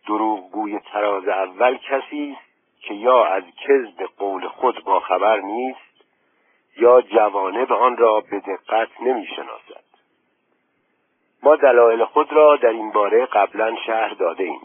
دروغگوی 0.06 0.78
تراز 0.78 1.28
اول 1.28 1.76
کسی 1.76 2.36
است 2.38 2.46
که 2.80 2.94
یا 2.94 3.24
از 3.24 3.42
کذب 3.66 4.06
قول 4.18 4.48
خود 4.48 4.84
با 4.84 5.00
خبر 5.00 5.40
نیست 5.40 6.04
یا 6.76 7.00
جوانب 7.00 7.72
آن 7.72 7.96
را 7.96 8.20
به 8.20 8.40
دقت 8.40 9.00
نمی‌شناسد. 9.00 9.65
ما 11.46 11.56
دلایل 11.56 12.04
خود 12.04 12.32
را 12.32 12.56
در 12.56 12.68
این 12.68 12.90
باره 12.90 13.26
قبلا 13.26 13.76
شهر 13.86 14.14
داده 14.14 14.44
ایم. 14.44 14.60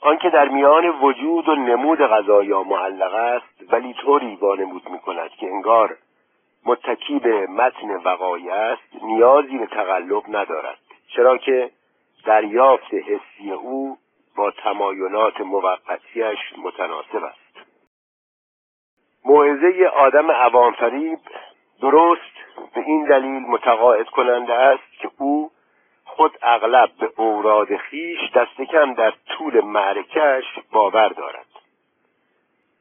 آنکه 0.00 0.30
در 0.30 0.48
میان 0.48 0.86
وجود 1.00 1.48
و 1.48 1.54
نمود 1.54 1.98
غذایا 1.98 2.62
معلق 2.62 3.14
است 3.14 3.72
ولی 3.72 3.94
طوری 3.94 4.36
وانمود 4.36 4.88
می 4.88 4.98
کند 4.98 5.30
که 5.30 5.46
انگار 5.46 5.96
متکی 6.66 7.18
به 7.18 7.46
متن 7.46 7.90
وقایع 7.90 8.54
است 8.54 9.02
نیازی 9.02 9.58
به 9.58 9.66
تقلب 9.66 10.22
ندارد. 10.28 10.78
چرا 11.08 11.38
که 11.38 11.70
دریافت 12.24 12.94
حسی 12.94 13.50
او 13.52 13.98
با 14.36 14.50
تمایلات 14.50 15.40
موقتیش 15.40 16.38
متناسب 16.58 17.24
است. 17.24 17.66
موعظه 19.24 19.90
آدم 19.96 20.30
عوام 20.30 20.72
فریب 20.72 21.18
درست 21.80 22.20
به 22.74 22.80
این 22.80 23.04
دلیل 23.04 23.42
متقاعد 23.42 24.08
کننده 24.08 24.54
است 24.54 24.98
که 25.00 25.10
او 25.18 25.50
خود 26.04 26.38
اغلب 26.42 26.90
به 27.00 27.10
اوراد 27.16 27.76
خیش 27.76 28.30
دست 28.34 28.62
کم 28.62 28.94
در 28.94 29.12
طول 29.26 29.60
معرکش 29.60 30.44
باور 30.72 31.08
دارد. 31.08 31.46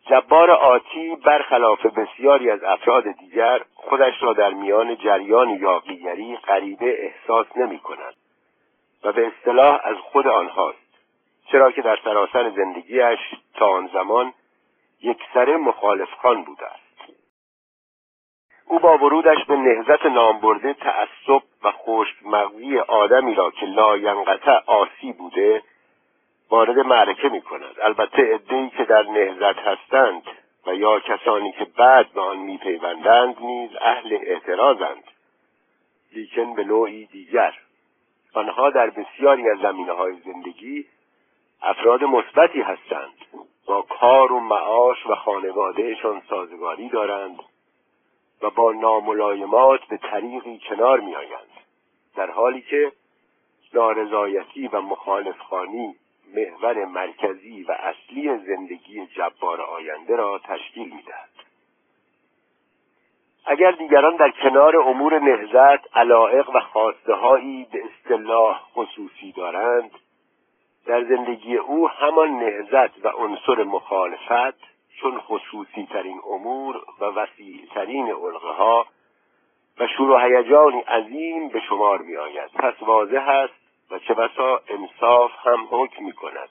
جبار 0.09 0.51
آتی 0.51 1.15
برخلاف 1.15 1.85
بسیاری 1.85 2.49
از 2.49 2.63
افراد 2.63 3.11
دیگر 3.11 3.61
خودش 3.75 4.13
را 4.23 4.33
در 4.33 4.49
میان 4.49 4.95
جریان 4.95 5.49
یاقیگری 5.49 6.37
غریبه 6.37 7.05
احساس 7.05 7.47
نمی 7.55 7.79
کند 7.79 8.13
و 9.03 9.11
به 9.11 9.27
اصطلاح 9.27 9.79
از 9.83 9.97
خود 9.97 10.27
آنهاست 10.27 10.77
چرا 11.51 11.71
که 11.71 11.81
در 11.81 11.99
سراسر 12.03 12.49
زندگیش 12.49 13.19
تا 13.53 13.67
آن 13.67 13.89
زمان 13.93 14.33
یکسره 15.01 15.57
مخالفخان 15.57 16.43
بوده 16.43 16.65
است. 16.65 16.82
او 18.67 18.79
با 18.79 18.97
ورودش 18.97 19.45
به 19.45 19.55
نهزت 19.55 20.05
نامبرده 20.05 20.73
تعصب 20.73 21.43
و 21.63 21.71
خشک 21.71 22.15
مغزی 22.25 22.79
آدمی 22.79 23.35
را 23.35 23.51
که 23.51 23.65
لاینقطع 23.65 24.59
آسی 24.65 25.13
بوده 25.13 25.63
وارد 26.49 26.79
معرکه 26.79 27.29
می 27.29 27.41
کند 27.41 27.75
البته 27.81 28.29
ادهی 28.33 28.69
که 28.69 28.83
در 28.83 29.03
نهزت 29.03 29.59
هستند 29.59 30.23
و 30.67 30.75
یا 30.75 30.99
کسانی 30.99 31.51
که 31.51 31.65
بعد 31.77 32.13
به 32.13 32.21
آن 32.21 32.37
میپیوندند 32.37 33.35
نیز 33.41 33.71
اهل 33.81 34.17
اعتراضند 34.21 35.03
لیکن 36.15 36.55
به 36.55 36.63
نوعی 36.63 37.05
دیگر. 37.05 37.53
آنها 38.33 38.69
در 38.69 38.89
بسیاری 38.89 39.49
از 39.49 39.57
زمینه 39.59 39.91
های 39.91 40.13
زندگی 40.25 40.85
افراد 41.61 42.03
مثبتی 42.03 42.61
هستند. 42.61 43.13
با 43.65 43.81
کار 43.81 44.31
و 44.31 44.39
معاش 44.39 45.05
و 45.05 45.15
خانوادهشان 45.15 46.21
سازگاری 46.29 46.89
دارند. 46.89 47.39
و 48.43 48.49
با 48.49 48.71
ناملایمات 48.71 49.85
به 49.85 49.97
طریقی 49.97 50.59
کنار 50.69 50.99
می 50.99 51.15
آیند 51.15 51.49
در 52.15 52.31
حالی 52.31 52.61
که 52.61 52.91
نارضایتی 53.73 54.67
و 54.67 54.81
مخالفخانی 54.81 55.95
محور 56.35 56.85
مرکزی 56.85 57.63
و 57.63 57.71
اصلی 57.71 58.37
زندگی 58.37 59.05
جبار 59.05 59.61
آینده 59.61 60.15
را 60.15 60.39
تشکیل 60.39 60.95
می‌دهد. 60.95 61.29
اگر 63.45 63.71
دیگران 63.71 64.15
در 64.15 64.29
کنار 64.29 64.77
امور 64.77 65.19
نهزت 65.19 65.97
علائق 65.97 66.49
و 66.49 66.59
خواسته 66.59 67.13
هایی 67.13 67.67
به 67.71 67.83
اصطلاح 67.85 68.61
خصوصی 68.73 69.31
دارند 69.31 69.91
در 70.85 71.03
زندگی 71.03 71.57
او 71.57 71.89
همان 71.89 72.29
نهزت 72.29 73.05
و 73.05 73.07
عنصر 73.07 73.63
مخالفت 73.63 74.72
چون 75.03 75.19
خصوصی 75.19 75.85
ترین 75.85 76.21
امور 76.29 76.83
و 76.99 77.05
وسیع 77.05 77.65
ترین 77.73 78.07
علقه 78.07 78.49
ها 78.49 78.85
و 79.79 79.87
شور 79.87 80.09
و 80.09 80.17
هیجانی 80.17 80.79
عظیم 80.79 81.49
به 81.49 81.59
شمار 81.59 82.01
می 82.01 82.17
آید 82.17 82.51
پس 82.51 82.73
واضح 82.81 83.27
است 83.27 83.53
و 83.91 83.99
چه 83.99 84.13
بسا 84.13 84.61
انصاف 84.67 85.31
هم 85.43 85.67
حکم 85.71 86.03
می 86.03 86.13
کند 86.13 86.49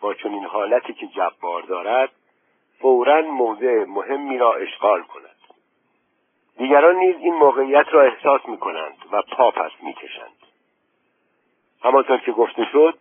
با 0.00 0.14
چنین 0.14 0.44
حالتی 0.44 0.92
که 0.92 1.06
جبار 1.06 1.62
دارد 1.62 2.10
فورا 2.78 3.20
موضع 3.20 3.84
مهمی 3.84 4.38
را 4.38 4.54
اشغال 4.54 5.02
کند. 5.02 5.36
دیگران 6.58 6.96
نیز 6.96 7.16
این 7.16 7.34
موقعیت 7.34 7.86
را 7.90 8.02
احساس 8.02 8.40
می 8.48 8.58
کنند 8.58 8.96
و 9.12 9.22
پا 9.22 9.50
پس 9.50 9.70
می 9.82 9.94
کشند. 9.94 10.36
همانطور 11.82 12.18
که 12.18 12.32
گفته 12.32 12.64
شد 12.72 12.98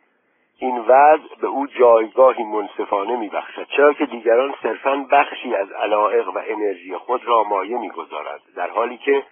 این 0.61 0.77
وضع 0.77 1.35
به 1.41 1.47
او 1.47 1.67
جایگاهی 1.67 2.43
منصفانه 2.43 3.15
میبخشد 3.15 3.67
چرا 3.67 3.93
که 3.93 4.05
دیگران 4.05 4.55
صرفا 4.63 5.07
بخشی 5.11 5.55
از 5.55 5.71
علائق 5.71 6.27
و 6.27 6.41
انرژی 6.47 6.97
خود 6.97 7.25
را 7.25 7.43
مایه 7.43 7.77
می‌گذارند 7.77 8.39
در 8.55 8.69
حالی 8.69 8.97
که 8.97 9.23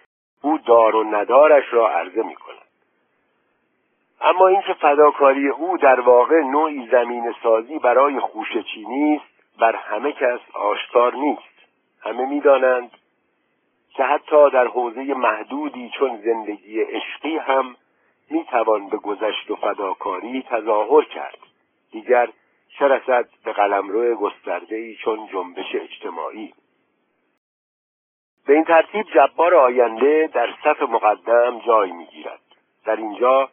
او 0.42 0.58
دار 0.58 0.96
و 0.96 1.04
ندارش 1.04 1.64
را 1.72 1.90
عرضه 1.90 2.22
می 2.22 2.34
کند 2.34 2.56
اما 4.20 4.46
اینکه 4.46 4.72
فداکاری 4.72 5.48
او 5.48 5.78
در 5.78 6.00
واقع 6.00 6.40
نوعی 6.40 6.88
زمین 6.92 7.34
سازی 7.42 7.78
برای 7.78 8.20
خوشه 8.20 8.62
چینی 8.62 9.16
است 9.16 9.58
بر 9.60 9.76
همه 9.76 10.12
کس 10.12 10.40
آشکار 10.54 11.14
نیست. 11.14 11.68
همه 12.00 12.26
می‌دانند 12.26 12.90
که 13.96 14.02
حتی 14.02 14.50
در 14.50 14.66
حوزه 14.66 15.14
محدودی 15.14 15.90
چون 15.98 16.16
زندگی 16.16 16.80
عشقی 16.80 17.36
هم 17.36 17.76
می‌توان 18.30 18.88
به 18.88 18.96
گذشت 18.96 19.50
و 19.50 19.56
فداکاری 19.56 20.42
تظاهر 20.42 21.04
کرد. 21.04 21.38
دیگر 21.92 22.28
چه 22.78 22.88
رسد 22.88 23.28
به 23.44 23.52
قلمرو 23.52 24.14
گستردهای 24.16 24.96
چون 24.96 25.28
جنبش 25.32 25.74
اجتماعی. 25.74 26.54
به 28.46 28.54
این 28.54 28.64
ترتیب 28.64 29.06
جبار 29.14 29.54
آینده 29.54 30.30
در 30.34 30.48
صف 30.64 30.82
مقدم 30.82 31.58
جای 31.58 31.92
می‌گیرد. 31.92 32.40
در 32.84 32.96
اینجا 32.96 33.48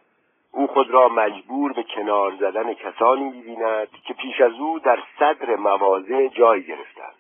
او 0.51 0.67
خود 0.67 0.91
را 0.91 1.09
مجبور 1.09 1.73
به 1.73 1.83
کنار 1.83 2.35
زدن 2.35 2.73
کسانی 2.73 3.23
می‌بیند 3.23 3.87
که 4.05 4.13
پیش 4.13 4.41
از 4.41 4.53
او 4.53 4.79
در 4.79 4.99
صدر 5.19 5.55
مواضع 5.55 6.27
جای 6.27 6.63
گرفتند. 6.63 7.15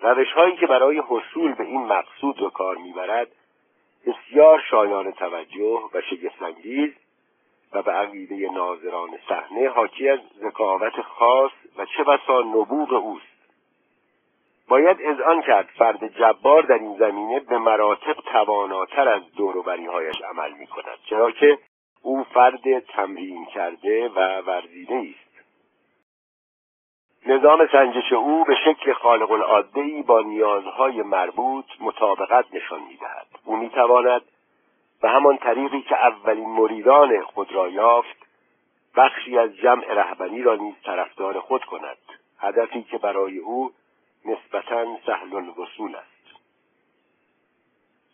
روش 0.00 0.32
هایی 0.32 0.56
که 0.56 0.66
برای 0.66 1.02
حصول 1.08 1.54
به 1.54 1.64
این 1.64 1.86
مقصود 1.86 2.52
کار 2.52 2.76
می‌برد 2.76 3.28
بسیار 4.06 4.62
شایان 4.70 5.12
توجه 5.12 5.80
و 5.94 6.00
شگفتانگیز 6.00 6.90
و 7.72 7.82
به 7.82 7.92
عقیده 7.92 8.50
ناظران 8.52 9.10
صحنه 9.28 9.68
حاکی 9.68 10.08
از 10.08 10.20
ذکاوت 10.40 11.00
خاص 11.00 11.52
و 11.76 11.84
چه 11.84 12.04
بسا 12.04 12.40
نبوغ 12.40 12.92
اوست. 12.92 13.34
باید 14.68 14.96
اذعان 15.00 15.42
کرد 15.42 15.68
فرد 15.78 16.18
جبار 16.18 16.62
در 16.62 16.78
این 16.78 16.96
زمینه 16.98 17.40
به 17.40 17.58
مراتب 17.58 18.16
تواناتر 18.32 19.08
از 19.08 19.22
دوروبریهایش 19.36 20.16
عمل 20.30 20.52
می 20.52 20.66
کند 20.66 20.98
چرا 21.10 21.30
که 21.30 21.58
او 22.02 22.24
فرد 22.24 22.78
تمرین 22.78 23.44
کرده 23.44 24.08
و 24.08 24.40
ورزیده 24.40 24.94
است. 24.94 25.23
نظام 27.26 27.66
سنجش 27.72 28.12
او 28.12 28.44
به 28.44 28.54
شکل 28.64 28.92
خالق 28.92 29.30
العاده 29.30 30.02
با 30.06 30.20
نیازهای 30.20 31.02
مربوط 31.02 31.64
مطابقت 31.80 32.44
نشان 32.52 32.80
می‌دهد. 32.82 33.26
او 33.44 33.56
می‌تواند 33.56 34.22
به 35.02 35.10
همان 35.10 35.38
طریقی 35.38 35.82
که 35.82 35.96
اولین 35.96 36.48
مریدان 36.50 37.22
خود 37.22 37.52
را 37.52 37.68
یافت 37.68 38.26
بخشی 38.96 39.38
از 39.38 39.56
جمع 39.56 39.94
رهبری 39.94 40.42
را 40.42 40.54
نیز 40.54 40.74
طرفدار 40.84 41.40
خود 41.40 41.64
کند. 41.64 41.98
هدفی 42.40 42.82
که 42.82 42.98
برای 42.98 43.38
او 43.38 43.70
نسبتا 44.24 44.86
سهل 45.06 45.36
الوصول 45.36 45.96
است. 45.96 46.14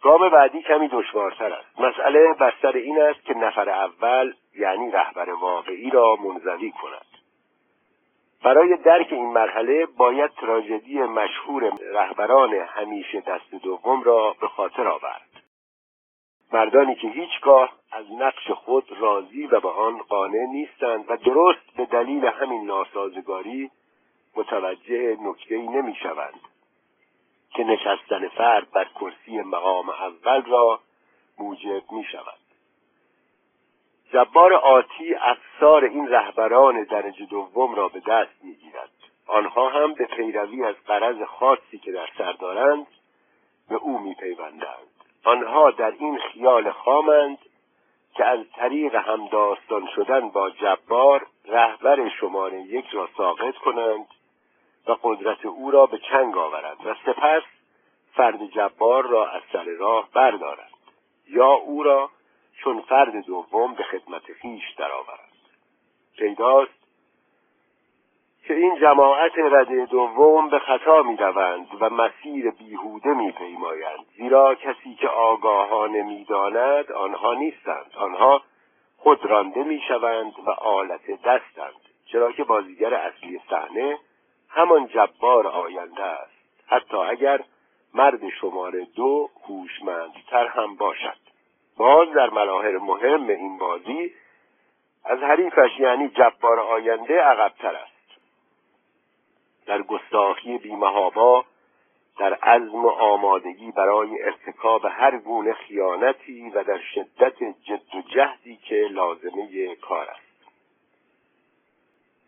گام 0.02 0.28
بعدی 0.28 0.62
کمی 0.62 0.88
دشوارتر 0.88 1.52
است. 1.52 1.80
مسئله 1.80 2.32
بستر 2.32 2.72
این 2.72 3.02
است 3.02 3.24
که 3.24 3.34
نفر 3.34 3.68
اول 3.68 4.34
یعنی 4.58 4.90
رهبر 4.90 5.30
واقعی 5.30 5.90
را 5.90 6.16
منزوی 6.16 6.70
کند. 6.70 7.09
برای 8.44 8.76
درک 8.76 9.06
این 9.10 9.32
مرحله 9.32 9.86
باید 9.86 10.30
تراژدی 10.30 10.98
مشهور 10.98 11.72
رهبران 11.92 12.54
همیشه 12.54 13.20
دست 13.20 13.54
دوم 13.62 14.02
را 14.02 14.36
به 14.40 14.48
خاطر 14.48 14.88
آورد. 14.88 15.30
مردانی 16.52 16.94
که 16.94 17.08
هیچگاه 17.08 17.72
از 17.92 18.04
نقش 18.12 18.50
خود 18.50 18.92
راضی 19.00 19.46
و 19.46 19.60
به 19.60 19.68
آن 19.68 19.98
قانع 19.98 20.46
نیستند 20.52 21.04
و 21.08 21.16
درست 21.16 21.76
به 21.76 21.86
دلیل 21.86 22.26
همین 22.26 22.66
ناسازگاری 22.66 23.70
متوجه 24.36 25.16
نکتهای 25.20 25.68
نمی‌شوند 25.68 26.40
که 27.54 27.64
نشستن 27.64 28.28
فرد 28.28 28.70
بر 28.70 28.84
کرسی 29.00 29.40
مقام 29.40 29.90
اول 29.90 30.42
را 30.42 30.80
موجب 31.38 31.92
می 31.92 32.04
شود 32.04 32.49
جبار 34.12 34.54
آتی 34.54 35.14
افسار 35.14 35.84
این 35.84 36.08
رهبران 36.08 36.84
درجه 36.84 37.26
دوم 37.26 37.74
را 37.74 37.88
به 37.88 38.00
دست 38.00 38.44
می‌گیرد. 38.44 38.90
آنها 39.26 39.68
هم 39.68 39.94
به 39.94 40.04
پیروی 40.04 40.64
از 40.64 40.74
قرض 40.86 41.22
خاصی 41.22 41.78
که 41.78 41.92
در 41.92 42.08
سر 42.18 42.32
دارند 42.32 42.86
به 43.68 43.74
او 43.74 43.98
میپیوندند. 43.98 44.90
آنها 45.24 45.70
در 45.70 45.90
این 45.90 46.18
خیال 46.18 46.70
خامند 46.70 47.38
که 48.14 48.24
از 48.24 48.38
طریق 48.56 48.94
همداستان 48.94 49.88
شدن 49.96 50.28
با 50.28 50.50
جبار 50.50 51.26
رهبر 51.46 52.08
شماره 52.08 52.60
یک 52.60 52.86
را 52.92 53.08
ساقط 53.16 53.54
کنند 53.54 54.06
و 54.86 54.96
قدرت 55.02 55.46
او 55.46 55.70
را 55.70 55.86
به 55.86 55.98
چنگ 55.98 56.36
آورند 56.36 56.86
و 56.86 56.94
سپس 57.06 57.42
فرد 58.12 58.46
جبار 58.46 59.06
را 59.06 59.30
از 59.30 59.42
سر 59.52 59.64
راه 59.64 60.08
بردارند. 60.14 60.70
یا 61.28 61.52
او 61.52 61.82
را 61.82 62.10
چون 62.64 62.80
فرد 62.80 63.24
دوم 63.24 63.74
به 63.74 63.82
خدمت 63.82 64.32
خیش 64.32 64.74
درآورند 64.78 65.30
پیداست 66.18 66.80
که 68.46 68.54
این 68.54 68.80
جماعت 68.80 69.32
رده 69.38 69.86
دوم 69.86 70.48
به 70.48 70.58
خطا 70.58 71.02
می 71.02 71.16
و 71.80 71.90
مسیر 71.90 72.50
بیهوده 72.50 73.08
می 73.08 73.32
پیمایند 73.32 74.06
زیرا 74.16 74.54
کسی 74.54 74.94
که 74.94 75.08
آگاهانه 75.08 76.02
می 76.02 76.24
داند 76.24 76.92
آنها 76.92 77.34
نیستند. 77.34 77.92
آنها 77.96 78.42
خود 78.96 79.26
رانده 79.26 79.64
می 79.64 79.82
شوند 79.88 80.32
و 80.46 80.50
آلت 80.50 81.22
دستند 81.22 81.80
چرا 82.06 82.32
که 82.32 82.44
بازیگر 82.44 82.94
اصلی 82.94 83.40
صحنه 83.50 83.98
همان 84.48 84.86
جبار 84.86 85.46
آینده 85.46 86.02
است. 86.02 86.32
حتی 86.66 86.96
اگر 86.96 87.40
مرد 87.94 88.28
شماره 88.28 88.84
دو 88.84 89.30
هوشمندتر 89.48 90.46
هم 90.46 90.76
باشد. 90.76 91.29
باز 91.80 92.12
در 92.12 92.30
ملاحر 92.30 92.78
مهم 92.78 93.28
این 93.28 93.58
بازی 93.58 94.12
از 95.04 95.18
حریفش 95.18 95.70
یعنی 95.78 96.08
جبار 96.08 96.60
آینده 96.60 97.20
عقبتر 97.20 97.74
است. 97.74 98.20
در 99.66 99.82
گستاخی 99.82 100.58
بیمهابا 100.58 101.44
در 102.18 102.34
عزم 102.34 102.86
آمادگی 102.86 103.72
برای 103.72 104.22
ارتکاب 104.22 104.86
هر 104.90 105.18
گونه 105.18 105.52
خیانتی 105.52 106.50
و 106.50 106.64
در 106.64 106.78
شدت 106.94 107.42
جد 107.42 107.94
و 107.94 108.02
جهدی 108.14 108.56
که 108.56 108.88
لازمه 108.90 109.74
کار 109.74 110.08
است. 110.08 110.52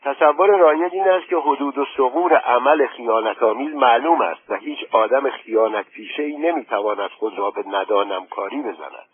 تصور 0.03 0.59
رایج 0.59 0.93
این 0.95 1.09
است 1.09 1.29
که 1.29 1.37
حدود 1.37 1.79
و 1.79 1.87
سقور 1.97 2.37
عمل 2.37 2.87
خیانتآمیز 2.87 3.75
معلوم 3.75 4.21
است 4.21 4.51
و 4.51 4.55
هیچ 4.55 4.79
آدم 4.91 5.31
خیانت 5.31 5.87
پیشه 5.87 6.23
ای 6.23 6.37
نمی‌تواند 6.37 7.11
خود 7.11 7.39
را 7.39 7.51
به 7.51 7.65
ندانم 7.69 8.27
کاری 8.27 8.63
بزند. 8.63 9.12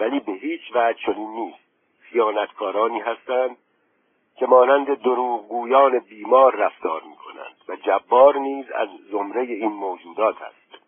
ولی 0.00 0.20
به 0.20 0.32
هیچ 0.32 0.60
وجه 0.74 0.98
چنین 1.06 1.30
نیست. 1.30 1.58
خیانتکارانی 2.00 3.00
هستند 3.00 3.56
که 4.36 4.46
مانند 4.46 5.02
دروغگویان 5.02 5.98
بیمار 5.98 6.56
رفتار 6.56 7.02
می 7.02 7.16
کنند 7.16 7.56
و 7.68 7.76
جبار 7.76 8.38
نیز 8.38 8.70
از 8.70 8.88
زمره 9.10 9.42
این 9.42 9.72
موجودات 9.72 10.42
است. 10.42 10.82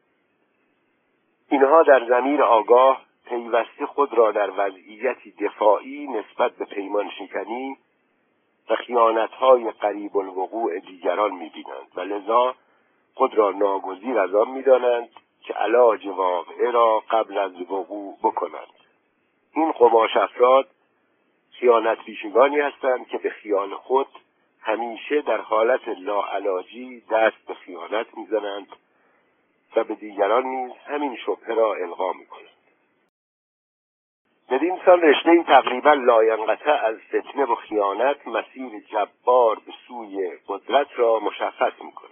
اینها 1.51 1.83
در 1.83 2.07
زمیر 2.09 2.43
آگاه 2.43 3.03
پیوسته 3.25 3.87
خود 3.87 4.15
را 4.15 4.33
در 4.33 4.51
وضعیتی 4.57 5.31
دفاعی 5.31 6.07
نسبت 6.07 6.53
به 6.53 6.65
پیمان 6.65 7.11
شکنی 7.11 7.77
و 8.71 8.75
خیانتهای 8.75 9.71
قریب 9.71 10.17
الوقوع 10.17 10.79
دیگران 10.79 11.31
می‌بینند 11.31 11.89
و 11.95 12.01
لذا 12.01 12.55
خود 13.15 13.35
را 13.35 13.51
ناگزیر 13.51 14.19
از 14.19 14.35
آن 14.35 14.51
می‌دانند 14.51 15.09
که 15.43 15.55
علاج 15.55 16.07
واقعه 16.07 16.71
را 16.71 17.03
قبل 17.11 17.39
از 17.39 17.61
وقوع 17.61 18.19
بکنند. 18.23 18.81
این 19.55 19.73
قماش 19.73 20.17
افراد 20.17 20.69
خیانت 21.51 21.99
پیشگانی 22.05 22.61
هستند 22.61 23.09
که 23.09 23.19
به 23.19 23.31
خیال 23.31 23.75
خود 23.75 24.09
همیشه 24.61 25.21
در 25.21 25.41
حالت 25.41 25.89
لاعلاجی 25.89 27.01
دست 27.01 27.47
به 27.47 27.55
خیانت 27.55 28.07
می‌زنند 28.17 28.69
و 29.77 29.85
به 29.85 29.95
دیگران 29.95 30.47
نیز 30.47 30.73
همین 30.87 31.17
شبهه 31.17 31.55
را 31.55 31.75
القا 31.75 32.13
می‌کنند 32.13 32.51
بدین 34.51 34.81
سال 34.85 35.01
رشته 35.01 35.43
تقریبا 35.43 35.93
لاینقطع 35.93 36.87
از 36.87 36.97
فتنه 37.09 37.45
و 37.45 37.55
خیانت 37.55 38.27
مسیر 38.27 38.81
جبار 38.81 39.57
به 39.67 39.73
سوی 39.89 40.39
قدرت 40.49 40.89
را 40.97 41.21
مشخص 41.21 41.73
می 41.83 41.93
کند. 41.93 42.11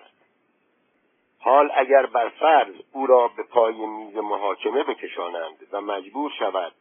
حال 1.41 1.71
اگر 1.75 2.07
بر 2.07 2.29
فرض 2.29 2.75
او 2.93 3.07
را 3.07 3.29
به 3.29 3.43
پای 3.43 3.87
میز 3.87 4.17
محاکمه 4.17 4.83
بکشانند 4.85 5.67
و 5.73 5.81
مجبور 5.81 6.31
شود 6.39 6.73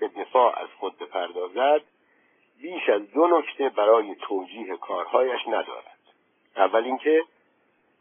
به 0.00 0.08
دفاع 0.08 0.58
از 0.58 0.68
خود 0.78 0.98
بپردازد 0.98 1.82
بیش 2.62 2.88
از 2.88 3.12
دو 3.12 3.26
نکته 3.26 3.68
برای 3.68 4.14
توجیه 4.14 4.76
کارهایش 4.76 5.40
ندارد. 5.46 5.98
اول 6.56 6.84
اینکه 6.84 7.24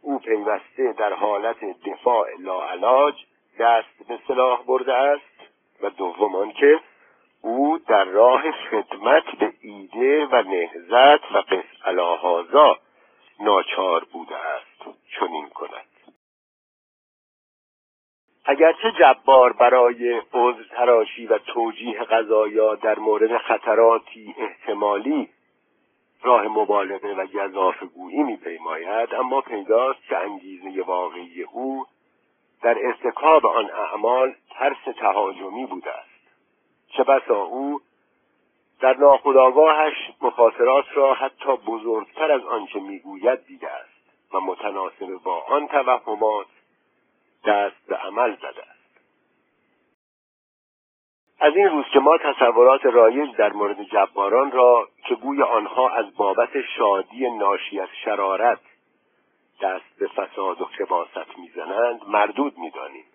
او 0.01 0.19
پیوسته 0.19 0.93
در 0.97 1.13
حالت 1.13 1.59
دفاع 1.85 2.27
لاعلاج 2.39 3.15
دست 3.59 4.07
به 4.07 4.19
سلاح 4.27 4.63
برده 4.63 4.93
است 4.93 5.51
و 5.81 5.89
دوم 5.89 6.51
که 6.51 6.79
او 7.41 7.79
در 7.87 8.03
راه 8.03 8.51
خدمت 8.51 9.23
به 9.39 9.53
ایده 9.61 10.25
و 10.25 10.41
نهزت 10.41 11.31
و 11.31 11.37
قص 11.37 11.65
ناچار 13.39 14.03
بوده 14.03 14.35
است. 14.35 14.97
چنین 15.19 15.49
کند. 15.49 15.94
اگرچه 18.47 18.91
جبار 18.99 19.53
برای 19.53 20.21
عذر 20.33 20.63
تراشی 20.71 21.27
و 21.27 21.37
توجیه 21.37 22.03
قضایا 22.03 22.75
در 22.75 22.99
مورد 22.99 23.37
خطراتی 23.37 24.35
احتمالی 24.37 25.29
راه 26.23 26.47
مبالغه 26.47 27.13
و 27.13 27.25
گذاف 27.25 27.83
گویی 27.83 28.23
میپیماید 28.23 29.15
اما 29.15 29.41
پیداست 29.41 30.07
که 30.09 30.17
انگیزه 30.17 30.81
واقعی 30.81 31.43
او 31.43 31.85
در 32.61 32.77
ارتکاب 32.85 33.45
آن 33.45 33.71
اعمال 33.71 34.35
ترس 34.49 34.95
تهاجمی 34.99 35.65
بوده 35.65 35.91
است. 35.91 36.09
چه 36.89 37.03
بسا 37.03 37.43
او 37.43 37.81
در 38.79 38.97
ناخودآگاهش 38.97 39.95
مخاطرات 40.21 40.85
را 40.93 41.13
حتی 41.13 41.55
بزرگتر 41.67 42.31
از 42.31 42.45
آنچه 42.45 42.79
می‌گوید 42.79 43.45
دیده 43.45 43.71
است 43.71 44.33
و 44.33 44.39
متناسب 44.39 45.13
با 45.23 45.41
آن 45.41 45.67
توهمات 45.67 46.47
دست 47.45 47.87
به 47.87 47.95
عمل 47.95 48.35
زده. 48.35 48.47
است 48.47 48.75
از 51.39 51.55
این 51.55 51.69
روز 51.69 51.85
که 51.93 51.99
ما 51.99 52.17
تصورات 52.17 52.85
رایج 52.85 53.35
در 53.35 53.53
مورد 53.53 53.83
جباران 53.83 54.51
را 54.51 54.89
که 55.07 55.15
گوی 55.15 55.41
آنها 55.41 55.89
از 55.89 56.15
بابت 56.15 56.61
شادی 56.77 57.29
ناشی 57.29 57.79
از 57.79 57.89
شرارت 58.03 58.59
دست 59.61 59.99
به 59.99 60.07
فساد 60.07 60.61
و 60.61 60.65
خباست 60.65 61.37
می‌زنند 61.37 62.01
مردود 62.07 62.57
می‌دانیم. 62.57 63.05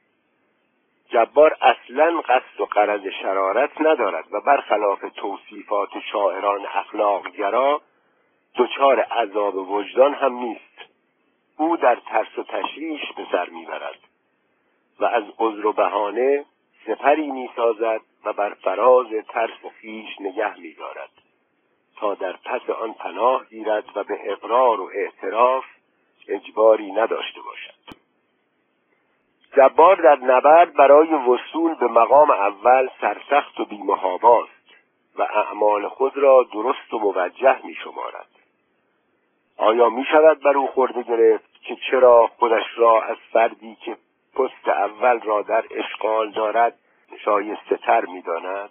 جبار 1.09 1.57
اصلا 1.61 2.21
قصد 2.21 2.61
و 2.61 2.64
قرض 2.64 3.07
شرارت 3.23 3.81
ندارد 3.81 4.25
و 4.33 4.40
برخلاف 4.40 5.05
توصیفات 5.16 5.90
شاعران 6.12 6.66
اخلاقگرا 6.66 7.83
دچار 8.57 9.01
عذاب 9.01 9.57
وجدان 9.57 10.14
هم 10.14 10.33
نیست. 10.33 10.90
او 11.57 11.77
در 11.77 11.95
ترس 11.97 12.38
و 12.38 12.43
تشویش 12.43 13.12
به 13.16 13.27
سر 13.33 13.49
می‌برد. 13.49 13.99
و 15.00 15.04
از 15.04 15.24
عذر 15.38 15.66
و 15.66 15.72
بهانه 15.72 16.44
سپری 16.86 17.30
می‌سازد 17.30 18.00
و 18.24 18.32
بر 18.32 18.54
فراز 18.54 19.06
ترس 19.28 19.72
خیش 19.80 20.20
نگه 20.20 20.60
میدارد 20.60 21.10
تا 21.96 22.14
در 22.14 22.32
پس 22.32 22.70
آن 22.70 22.92
پناه 22.92 23.44
گیرد 23.44 23.84
و 23.94 24.04
به 24.04 24.32
اقرار 24.32 24.80
و 24.80 24.90
اعتراف 24.94 25.64
اجباری 26.28 26.92
نداشته 26.92 27.40
باشد. 27.40 28.00
جبار 29.56 29.96
در 29.96 30.16
نبرد 30.16 30.72
برای 30.72 31.14
وصول 31.14 31.74
به 31.74 31.86
مقام 31.86 32.30
اول 32.30 32.88
سرسخت 33.00 33.60
و 33.60 33.64
بیمهاباست 33.64 34.50
و 35.16 35.22
اعمال 35.22 35.88
خود 35.88 36.16
را 36.16 36.46
درست 36.52 36.94
و 36.94 36.98
موجه 36.98 37.66
می 37.66 37.74
شمارد 37.74 38.26
آیا 39.56 39.88
می 39.88 40.04
شود 40.04 40.40
بر 40.42 40.56
او 40.56 40.66
خورده 40.66 41.02
گرفت 41.02 41.62
که 41.62 41.76
چرا 41.90 42.30
خودش 42.38 42.64
را 42.76 43.02
از 43.02 43.16
فردی 43.32 43.76
که 43.84 43.96
پست 44.35 44.69
اول 44.69 45.21
را 45.21 45.43
در 45.43 45.64
اشغال 45.71 46.31
دارد 46.31 46.79
شایسته 47.25 47.77
تر 47.77 48.05
می 48.05 48.23
داند 48.23 48.71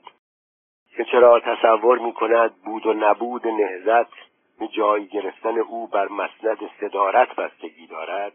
که 0.98 1.06
چرا 1.06 1.40
تصور 1.40 2.00
می 2.00 2.14
کند 2.14 2.56
بود 2.56 2.86
و 2.86 2.94
نبود 2.94 3.48
نهزت 3.48 4.14
به 4.60 4.68
جای 4.68 5.08
گرفتن 5.08 5.58
او 5.58 5.88
بر 5.88 6.08
مسند 6.08 6.58
صدارت 6.80 7.36
بستگی 7.36 7.88
دارد. 7.88 8.34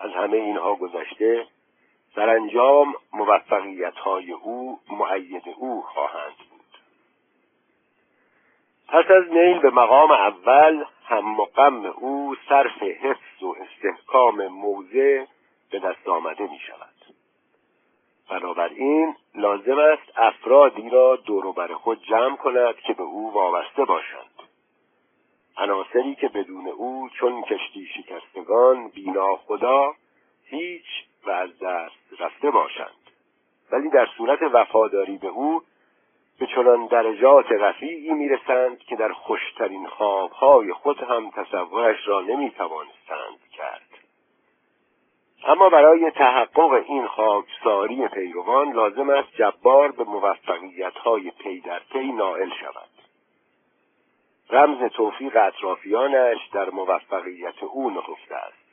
از 0.00 0.10
همه 0.10 0.36
اینها 0.36 0.74
گذشته 0.74 1.46
سرانجام 2.14 2.94
موفقیت 3.12 3.94
های 3.94 4.32
او 4.32 4.78
معید 4.90 5.42
او 5.56 5.82
خواهند 5.82 6.36
بود. 6.50 6.78
پس 8.88 9.10
از 9.10 9.32
نیل 9.32 9.58
به 9.58 9.70
مقام 9.70 10.10
اول 10.10 10.84
هم 11.04 11.36
مقام 11.36 11.86
او 11.86 12.36
صرف 12.48 12.82
حفظ 12.82 13.42
و 13.42 13.56
استحکام 13.60 14.46
موضع 14.46 15.24
به 15.70 15.78
دست 15.78 16.08
آمده 16.08 16.42
می 16.42 16.58
شود 16.58 16.94
بنابراین 18.30 19.16
لازم 19.34 19.78
است 19.78 20.12
افرادی 20.16 20.90
را 20.90 21.16
بر 21.56 21.74
خود 21.74 22.02
جمع 22.02 22.36
کند 22.36 22.76
که 22.76 22.92
به 22.92 23.02
او 23.02 23.32
وابسته 23.32 23.84
باشند. 23.84 24.34
عناصری 25.56 26.14
که 26.14 26.28
بدون 26.28 26.68
او 26.68 27.08
چون 27.08 27.42
کشتی 27.42 27.86
شکستگان 27.86 28.88
بینا 28.88 29.36
خدا 29.36 29.94
هیچ 30.44 30.84
و 31.26 31.30
از 31.30 31.58
دست 31.58 32.20
رفته 32.20 32.50
باشند. 32.50 33.10
ولی 33.72 33.90
در 33.90 34.08
صورت 34.16 34.38
وفاداری 34.42 35.18
به 35.18 35.28
او 35.28 35.62
به 36.38 36.46
چنان 36.46 36.86
درجات 36.86 37.46
رفیعی 37.52 38.10
می‌رسند 38.10 38.78
که 38.78 38.96
در 38.96 39.12
خوشترین 39.12 39.86
خوابهای 39.86 40.72
خود 40.72 41.02
هم 41.02 41.30
تصورش 41.30 42.08
را 42.08 42.20
نمی‌توانستند 42.20 43.40
کرد. 43.52 43.93
اما 45.46 45.68
برای 45.68 46.10
تحقق 46.10 46.72
این 46.72 47.06
خاکساری 47.06 48.08
پیروان 48.08 48.72
لازم 48.72 49.10
است 49.10 49.28
جبار 49.36 49.90
به 49.90 50.04
موفقیت‌های 50.04 51.30
پی 51.30 51.60
در 51.60 51.80
پی 51.92 52.12
نائل 52.12 52.50
شود. 52.60 52.88
رمز 54.50 54.90
توفیق 54.92 55.36
اطرافیانش 55.36 56.38
در 56.52 56.70
موفقیت 56.70 57.62
او 57.62 57.90
نهفته 57.90 58.34
است. 58.34 58.64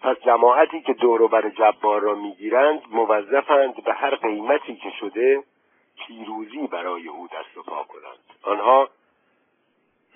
پس 0.00 0.16
جماعتی 0.24 0.80
که 0.80 0.92
دور 0.92 1.28
بر 1.28 1.48
جبار 1.48 2.00
را 2.00 2.14
می‌گیرند 2.14 2.82
موظفند 2.90 3.84
به 3.84 3.92
هر 3.94 4.14
قیمتی 4.14 4.76
که 4.76 4.90
شده 5.00 5.42
پیروزی 6.06 6.66
برای 6.66 7.08
او 7.08 7.28
دست 7.28 7.58
و 7.58 7.62
پا 7.62 7.84
کنند. 7.84 8.18
آنها 8.42 8.88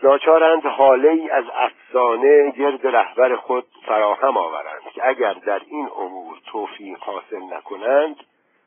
ناچارند 0.02 0.66
حاله 0.66 1.08
ای 1.08 1.30
از 1.30 1.44
افسانه 1.54 2.50
گرد 2.50 2.86
رهبر 2.86 3.36
خود 3.36 3.66
فراهم 3.86 4.36
آورند 4.36 4.82
که 4.94 5.08
اگر 5.08 5.32
در 5.32 5.62
این 5.66 5.88
امور 5.96 6.40
توفیق 6.46 6.98
حاصل 6.98 7.42
نکنند 7.42 8.16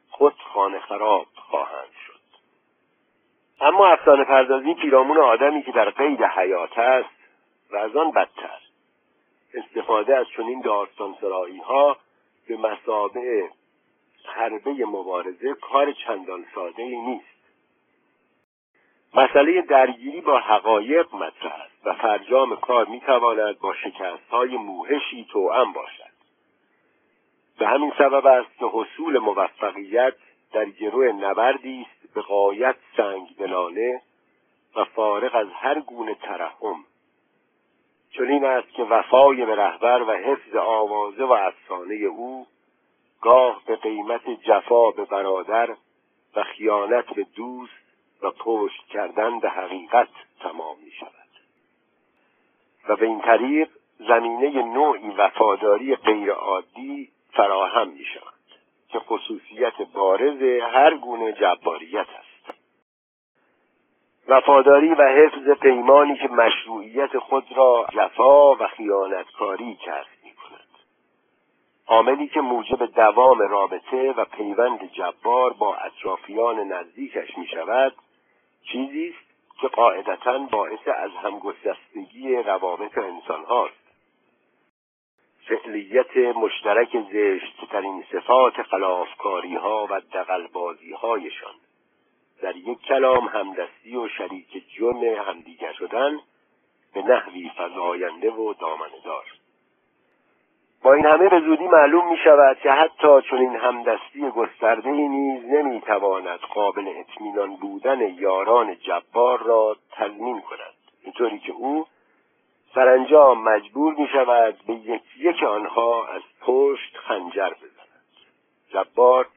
خود 0.10 0.34
خانه 0.54 0.80
خراب 0.80 1.26
خواهند 1.36 1.92
شد. 2.08 2.20
اما 3.62 3.88
افسانه 3.88 4.24
پردازی 4.24 4.74
پیرامون 4.74 5.18
آدمی 5.18 5.64
که 5.64 5.72
در 5.72 5.90
قید 5.90 6.24
حیات 6.24 6.78
است 6.78 7.10
و 7.72 7.76
از 7.76 7.96
آن 7.96 8.12
بدتر. 8.12 8.60
استفاده 9.54 10.18
از 10.18 10.26
چنین 10.38 10.62
داستان 10.62 11.16
سرایی 11.22 11.58
ها 11.60 11.98
به 12.48 12.58
مسابع 12.58 13.48
حربه 14.26 14.86
مبارزه 14.86 15.54
کار 15.54 15.92
چندان 15.92 16.46
ساده 16.56 16.84
نیست. 16.84 17.33
مسئله 19.16 19.62
درگیری 19.62 20.22
با 20.22 20.40
حقایق 20.40 21.16
مطرح 21.16 21.54
است 21.54 21.88
و 21.88 21.94
فرجام 21.94 22.56
کار 22.56 22.86
می‌تواند 22.86 23.60
با 23.60 23.74
شکست 23.74 24.30
های 24.32 24.58
موهشی 24.58 25.28
توأم 25.32 25.74
باشد. 25.74 26.14
به 27.60 27.68
همین 27.68 27.94
سبب 27.98 28.26
است 28.26 28.58
که 28.60 28.66
حصول 28.66 29.18
موفقیت 29.18 30.14
در 30.54 30.66
گروه 30.66 31.06
نبردی 31.08 31.88
است 31.90 32.14
به 32.14 32.22
قایت 32.22 32.76
سنگ 32.98 33.36
دلانه 33.38 34.02
و 34.76 34.84
فارغ 34.84 35.36
از 35.36 35.48
هر 35.54 35.80
گونه 35.80 36.16
ترحم. 36.16 36.86
چنین 38.12 38.46
است 38.46 38.70
که 38.74 38.84
وفای 38.84 39.46
به 39.46 39.56
رهبر 39.56 40.02
و 40.02 40.12
حفظ 40.12 40.56
آوازه 40.56 41.24
و 41.24 41.32
افسانه 41.32 41.96
او 41.96 42.48
گاه 43.22 43.62
به 43.66 43.76
قیمت 43.76 44.30
جفا 44.30 44.92
به 44.92 45.06
برادر 45.06 45.76
و 46.36 46.44
خیانت 46.44 47.06
به 47.06 47.26
دوست 47.36 47.83
و 48.24 48.32
پشت 48.32 48.88
کردن 48.88 49.40
به 49.40 49.50
حقیقت 49.50 50.08
تمام 50.40 50.78
می 50.86 50.92
شود 50.92 51.12
و 52.88 52.96
به 52.96 53.06
این 53.06 53.22
طریق 53.22 53.70
زمینه 54.00 54.64
نوعی 54.64 55.10
وفاداری 55.10 55.96
غیرعادی 55.96 57.10
فراهم 57.32 57.90
می 57.90 58.06
شود 58.06 58.34
که 58.88 59.00
خصوصیت 59.00 59.82
بارز 59.94 60.42
هر 60.74 60.98
گونه 60.98 61.34
جباریت 61.34 62.08
است. 62.20 62.58
وفاداری 64.28 64.94
و 64.94 65.04
حفظ 65.04 65.50
پیمانی 65.62 66.18
که 66.18 66.28
مشروعیت 66.28 67.20
خود 67.20 67.46
را 67.56 67.86
جفا 67.94 68.56
و 68.56 68.68
خیانتکاری 68.68 69.76
کرد 69.76 70.08
می 70.24 70.32
کند 70.32 70.68
عاملی 71.88 72.28
که 72.28 72.42
موجب 72.42 72.86
دوام 72.86 73.40
رابطه 73.40 74.12
و 74.12 74.26
پیوند 74.26 74.92
جبار 74.92 75.54
با 75.54 75.76
اطرافیان 75.76 76.60
نزدیکش 76.60 77.38
می 77.38 77.48
شود 77.48 77.96
چیزی 78.64 79.10
است 79.10 79.60
که 79.62 79.68
قاعدتا 79.68 80.38
باعث 80.40 80.88
از 80.88 81.12
همگسستگی 81.12 82.36
روابط 82.36 82.98
انسان 82.98 83.44
هاست 83.44 83.84
فعلیت 85.48 86.18
مشترک 86.18 86.98
زشتترین 87.12 88.04
صفات 88.12 88.62
خلافکاری 88.62 89.56
ها 89.56 89.88
و 89.90 90.02
دقلبازی 90.14 90.92
هایشان 90.92 91.54
در 92.42 92.56
یک 92.56 92.80
کلام 92.80 93.28
همدستی 93.28 93.96
و 93.96 94.08
شریک 94.08 94.74
جرم 94.76 95.04
همدیگر 95.04 95.74
شدن 95.74 96.20
به 96.94 97.02
نحوی 97.02 97.52
فضاینده 97.58 98.32
و 98.32 98.54
دامندار 98.54 99.26
با 100.84 100.94
این 100.94 101.06
همه 101.06 101.30
به 101.30 101.40
زودی 101.40 101.68
معلوم 101.68 102.10
می 102.10 102.18
شود 102.18 102.58
که 102.64 102.72
حتی 102.72 103.22
چون 103.30 103.40
این 103.40 103.56
همدستی 103.56 104.30
گسترده 104.36 104.92
نیز 104.92 105.46
نمی 105.46 105.82
تواند 105.82 106.40
قابل 106.40 106.88
اطمینان 106.88 107.56
بودن 107.56 108.02
یاران 108.02 108.76
جبار 108.76 109.44
را 109.44 109.76
تضمین 109.92 110.42
کند. 110.42 110.74
اینطوری 111.04 111.40
که 111.40 111.52
او 111.52 111.86
سرانجام 112.76 113.44
مجبور 113.44 113.94
می 113.94 114.08
شود 114.08 114.58
به 114.68 114.74
یک 114.74 115.02
یک 115.18 115.44
آنها 115.44 116.08
از 116.08 116.22
پشت 116.42 116.98
خنجر 116.98 117.50
بزند. 117.50 118.04
جبار 118.70 119.28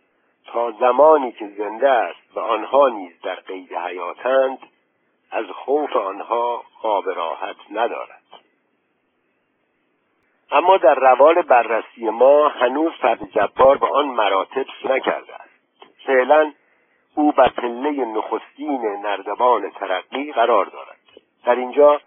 تا 0.47 0.71
زمانی 0.71 1.33
که 1.33 1.49
زنده 1.49 1.91
است 1.91 2.37
و 2.37 2.41
آنها 2.41 2.89
نیز 2.89 3.21
در 3.23 3.35
قید 3.35 3.73
حیاتند 3.73 4.59
از 5.31 5.47
خوف 5.47 5.97
آنها 5.97 6.63
خواب 6.81 7.09
راحت 7.09 7.57
ندارد. 7.71 8.23
اما 10.51 10.77
در 10.77 10.95
روال 10.95 11.43
بررسی 11.43 12.11
ما 12.11 12.49
هنوز 12.49 12.93
فرد 12.93 13.31
جبار 13.31 13.79
به 13.79 13.87
آن 13.87 14.07
مراتب 14.07 14.67
نکرده 14.85 15.35
است. 15.35 16.05
فعلا 16.07 16.53
او 17.15 17.33
بر 17.33 17.49
پله 17.49 18.05
نخستین 18.05 18.83
نردبان 19.03 19.71
ترقی 19.71 20.33
قرار 20.33 20.65
دارد. 20.65 20.97
در 21.45 21.55
اینجا 21.55 22.01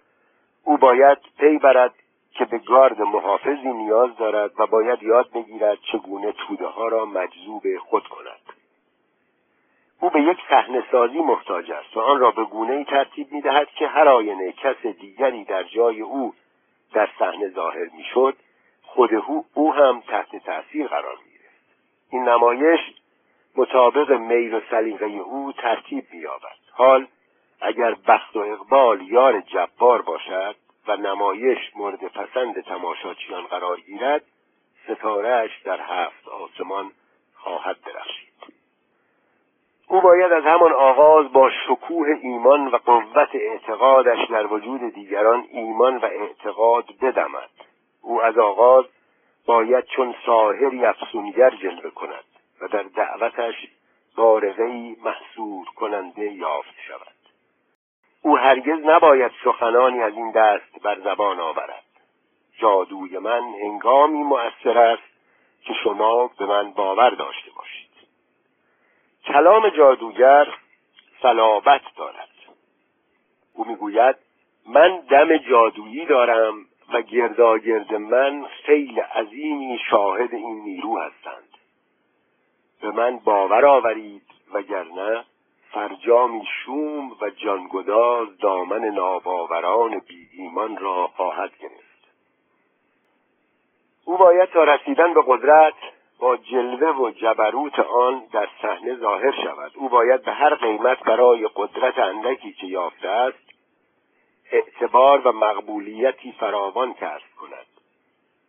او 0.64 0.78
باید 0.78 1.18
پی 1.40 1.58
برد 1.58 1.94
که 2.34 2.46
به 2.46 2.58
گارد 2.58 3.02
محافظی 3.02 3.74
نیاز 3.74 4.18
دارد 4.18 4.52
و 4.60 4.68
باید 4.68 5.04
یاد 5.04 5.32
بگیرد 5.32 5.78
چگونه 5.92 6.32
توده 6.32 6.68
ها 6.68 6.88
را 6.88 7.06
مجذوب 7.06 7.64
خود 7.78 8.08
کند. 8.08 8.54
او 10.02 10.10
به 10.10 10.22
یک 10.22 10.38
صحنه 10.50 10.84
سازی 10.92 11.20
محتاج 11.20 11.72
است 11.72 11.98
و 11.98 12.00
آن 12.00 12.20
را 12.20 12.32
به 12.32 12.44
گونه 12.44 12.74
ای 12.74 12.84
ترتیب 12.84 13.32
می 13.32 13.42
دهد 13.42 13.68
که 13.68 13.88
هر 13.88 14.08
آینه 14.08 14.52
کس 14.52 14.86
دیگری 14.86 15.44
در 15.44 15.64
جای 15.64 16.02
او 16.02 16.34
در 16.94 17.10
صحنه 17.20 17.50
ظاهر 17.50 17.90
می‌شد 17.98 18.36
خود 18.82 19.10
او 19.54 19.74
هم 19.74 20.04
تحت 20.08 20.36
تاثیر 20.36 20.88
قرار 20.88 21.18
می‌گرفت. 21.26 21.66
این 22.12 22.30
نمایش 22.30 22.80
مطابق 23.56 24.12
میل 24.12 24.54
و 24.54 24.62
سلیقه 24.72 25.06
او 25.06 25.52
ترتیب 25.52 26.06
مییابد. 26.12 26.60
حال 26.72 27.08
اگر 27.62 27.96
بخت 28.08 28.36
و 28.36 28.40
اقبال 28.40 29.02
یار 29.02 29.42
جبار 29.42 30.02
باشد 30.02 30.56
و 30.88 30.96
نمایش 30.96 31.58
مورد 31.76 32.08
پسند 32.08 32.62
تماشاچیان 32.62 33.48
قرار 33.48 33.80
گیرد 33.80 34.24
ستارهش 34.84 35.62
در 35.64 35.82
هفت 35.82 36.28
آسمان 36.28 36.92
خواهد 37.36 37.78
درخشید. 37.86 38.29
او 39.92 40.02
باید 40.02 40.32
از 40.32 40.44
همان 40.44 40.74
آغاز 40.74 41.32
با 41.32 41.50
شکوه 41.50 42.08
ایمان 42.22 42.68
و 42.68 42.78
قوت 42.78 43.30
اعتقادش 43.34 44.30
در 44.30 44.48
وجود 44.48 44.94
دیگران 44.94 45.48
ایمان 45.52 45.98
و 45.98 46.06
اعتقاد 46.06 46.86
بدمد. 47.02 47.50
او 48.02 48.22
از 48.22 48.38
آغاز 48.38 48.86
باید 49.46 49.86
چون 49.86 50.16
ساهری 50.26 50.86
افسونگر 50.86 51.50
جلوه 51.50 51.90
کند 51.90 52.24
و 52.62 52.68
در 52.68 52.84
دعوتش 52.84 53.56
بارغهای 54.16 54.96
محصور 55.04 55.66
کننده 55.76 56.32
یافت 56.32 56.76
شود. 56.88 57.16
او 58.22 58.38
هرگز 58.38 58.80
نباید 58.86 59.32
سخنانی 59.44 60.02
از 60.02 60.14
این 60.14 60.32
دست 60.32 60.84
بر 60.84 61.00
زبان 61.00 61.40
آورد. 61.40 61.84
جادوی 62.58 63.18
من 63.18 63.42
هنگامی 63.64 64.24
مؤثر 64.24 64.78
است 64.78 65.10
که 65.64 65.74
شما 65.84 66.32
به 66.40 66.46
من 66.46 66.72
باور 66.72 67.10
داشته 67.10 67.52
باشید. 67.56 67.89
کلام 69.26 69.70
جادوگر 69.70 70.48
صلابت 71.22 71.82
دارد. 71.98 72.30
او 73.54 73.68
می‌گوید 73.68 74.16
من 74.68 75.00
دم 75.10 75.38
جادویی 75.38 76.06
دارم 76.06 76.66
و 76.94 77.02
گرداگرد 77.02 77.94
من 77.96 78.46
خیل 78.66 79.00
عظیمی 79.00 79.80
شاهد 79.90 80.34
این 80.34 80.64
نیرو 80.64 81.00
هستند. 81.00 81.50
به 82.82 82.92
من 82.92 83.18
باور 83.18 83.66
آورید 83.66 84.26
وگرنه 84.54 85.24
فرجامی 85.72 86.48
شوم 86.66 87.12
و 87.22 87.30
جانگداز 87.30 88.38
دامن 88.38 88.86
ناباوران 88.86 90.00
بی 90.00 90.30
ایمان 90.34 90.78
را 90.78 91.08
خواهد 91.08 91.52
گرفت. 91.60 91.90
او 94.06 94.18
باید 94.18 94.50
تا 94.50 94.64
رسیدن 94.64 95.14
به 95.14 95.24
قدرت 95.28 95.74
با 96.20 96.38
جلوه 96.38 96.90
و 96.90 97.12
جبروت 97.12 97.80
آن 97.80 98.24
در 98.32 98.48
صحنه 98.62 98.96
ظاهر 98.96 99.32
شود. 99.32 99.72
او 99.76 99.90
باید 99.90 100.22
به 100.22 100.32
هر 100.32 100.56
قیمت 100.56 101.04
برای 101.04 101.50
قدرت 101.56 102.00
اندکی 102.00 102.54
که 102.54 102.68
یافته 102.68 103.08
است 103.10 103.50
اعتبار 104.52 105.28
و 105.28 105.32
مقبولیتی 105.32 106.32
فراوان 106.32 106.94
کسب 106.94 107.36
کند. 107.42 107.66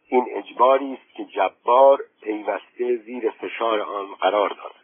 این 0.08 0.26
اجباری 0.30 0.92
است 0.92 1.14
که 1.16 1.24
جبار 1.24 1.98
پیوسته 2.22 2.96
زیر 2.96 3.30
فشار 3.30 3.80
آن 3.80 4.06
قرار 4.06 4.48
دارد. 4.48 4.74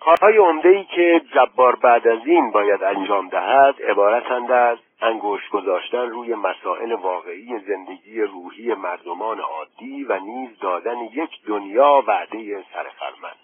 کارهای 0.00 0.36
عمده 0.36 0.68
ای 0.68 0.84
که 0.84 1.22
جبار 1.34 1.76
بعد 1.76 2.08
از 2.08 2.26
این 2.26 2.50
باید 2.50 2.82
انجام 2.82 3.28
دهد 3.28 3.82
عبارتند 3.82 4.50
از 4.50 4.78
انگشت 5.02 5.50
گذاشتن 5.50 6.08
روی 6.08 6.34
مسائل 6.34 6.92
واقعی 6.92 7.58
زندگی 7.58 8.20
روحی 8.20 8.74
مردمان 8.74 9.40
عادی 9.40 10.04
و 10.04 10.18
نیز 10.18 10.58
دادن 10.58 10.98
یک 10.98 11.30
دنیا 11.46 12.04
وعده 12.06 12.64
سرخرمند 12.72 13.38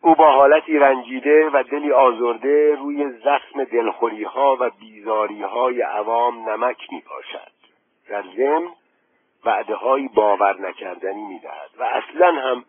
او 0.00 0.14
با 0.14 0.32
حالتی 0.32 0.78
رنجیده 0.78 1.50
و 1.52 1.62
دلی 1.62 1.92
آزرده 1.92 2.74
روی 2.74 3.10
زخم 3.10 3.64
دلخوری 3.64 4.24
ها 4.24 4.56
و 4.60 4.70
بیزاری 4.70 5.42
های 5.42 5.82
عوام 5.82 6.48
نمک 6.48 6.92
می 6.92 7.00
پاشد 7.00 7.52
در 8.08 8.24
ضمن 8.36 8.68
وعده 9.44 9.74
های 9.74 10.08
باور 10.08 10.60
نکردنی 10.68 11.22
می 11.22 11.38
دهد 11.38 11.70
و 11.78 11.82
اصلا 11.82 12.32
هم 12.32 12.64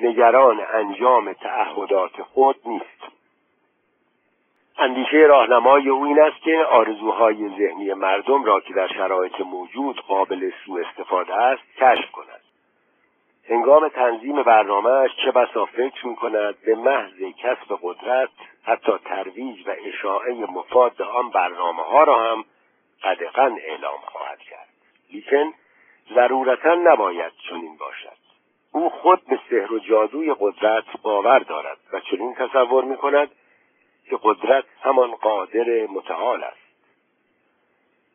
نگران 0.00 0.60
انجام 0.72 1.32
تعهدات 1.32 2.22
خود 2.22 2.56
نیست. 2.64 3.12
اندیشه 4.78 5.16
راهنمای 5.16 5.88
او 5.88 6.04
این 6.04 6.20
است 6.20 6.42
که 6.42 6.58
آرزوهای 6.58 7.48
ذهنی 7.58 7.94
مردم 7.94 8.44
را 8.44 8.60
که 8.60 8.74
در 8.74 8.88
شرایط 8.88 9.40
موجود 9.40 10.00
قابل 10.00 10.50
سوء 10.64 10.82
استفاده 10.88 11.34
است 11.34 11.62
کشف 11.76 12.10
کند. 12.10 12.40
هنگام 13.48 13.88
تنظیم 13.88 14.42
برنامهش 14.42 15.10
چه 15.24 15.30
بسا 15.30 15.64
فکر 15.64 16.06
می 16.06 16.16
کند 16.16 16.54
به 16.66 16.74
محض 16.74 17.22
کسب 17.38 17.78
قدرت 17.82 18.28
حتی 18.64 18.92
ترویج 19.04 19.68
و 19.68 19.74
اشاعه 19.84 20.34
مفاد 20.34 21.02
آن 21.02 21.30
برنامه 21.30 21.82
ها 21.82 22.04
را 22.04 22.32
هم 22.32 22.44
قدقا 23.02 23.56
اعلام 23.66 24.00
خواهد 24.04 24.38
کرد. 24.38 24.68
لیکن 25.12 25.52
ضرورتا 26.14 26.74
نباید 26.74 27.32
چنین 27.48 27.76
باشد. 27.76 28.22
او 28.72 28.90
خود 28.90 29.20
به 29.28 29.38
سحر 29.50 29.72
و 29.72 29.78
جادوی 29.78 30.34
قدرت 30.40 30.84
باور 31.02 31.38
دارد 31.38 31.78
و 31.92 32.00
چنین 32.00 32.34
تصور 32.34 32.84
می 32.84 32.96
کند 32.96 33.30
که 34.10 34.18
قدرت 34.22 34.64
همان 34.82 35.10
قادر 35.14 35.86
متعال 35.86 36.44
است. 36.44 36.62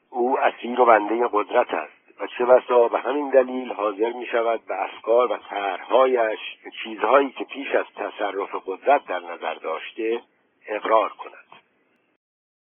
او 0.09 0.39
اسیر 0.39 0.81
و 0.81 0.85
بنده 0.85 1.29
قدرت 1.31 1.73
است 1.73 1.97
و 2.19 2.27
چه 2.27 2.45
بسا 2.45 2.87
به 2.87 2.99
همین 2.99 3.29
دلیل 3.29 3.73
حاضر 3.73 4.11
می 4.11 4.25
شود 4.25 4.65
به 4.65 4.83
افکار 4.83 5.31
و 5.31 5.37
طرحهایش 5.37 6.39
به 6.63 6.71
چیزهایی 6.83 7.29
که 7.29 7.43
پیش 7.43 7.75
از 7.75 7.85
تصرف 7.95 8.55
قدرت 8.65 9.05
در 9.05 9.19
نظر 9.19 9.53
داشته 9.53 10.21
اقرار 10.67 11.09
کند. 11.09 11.47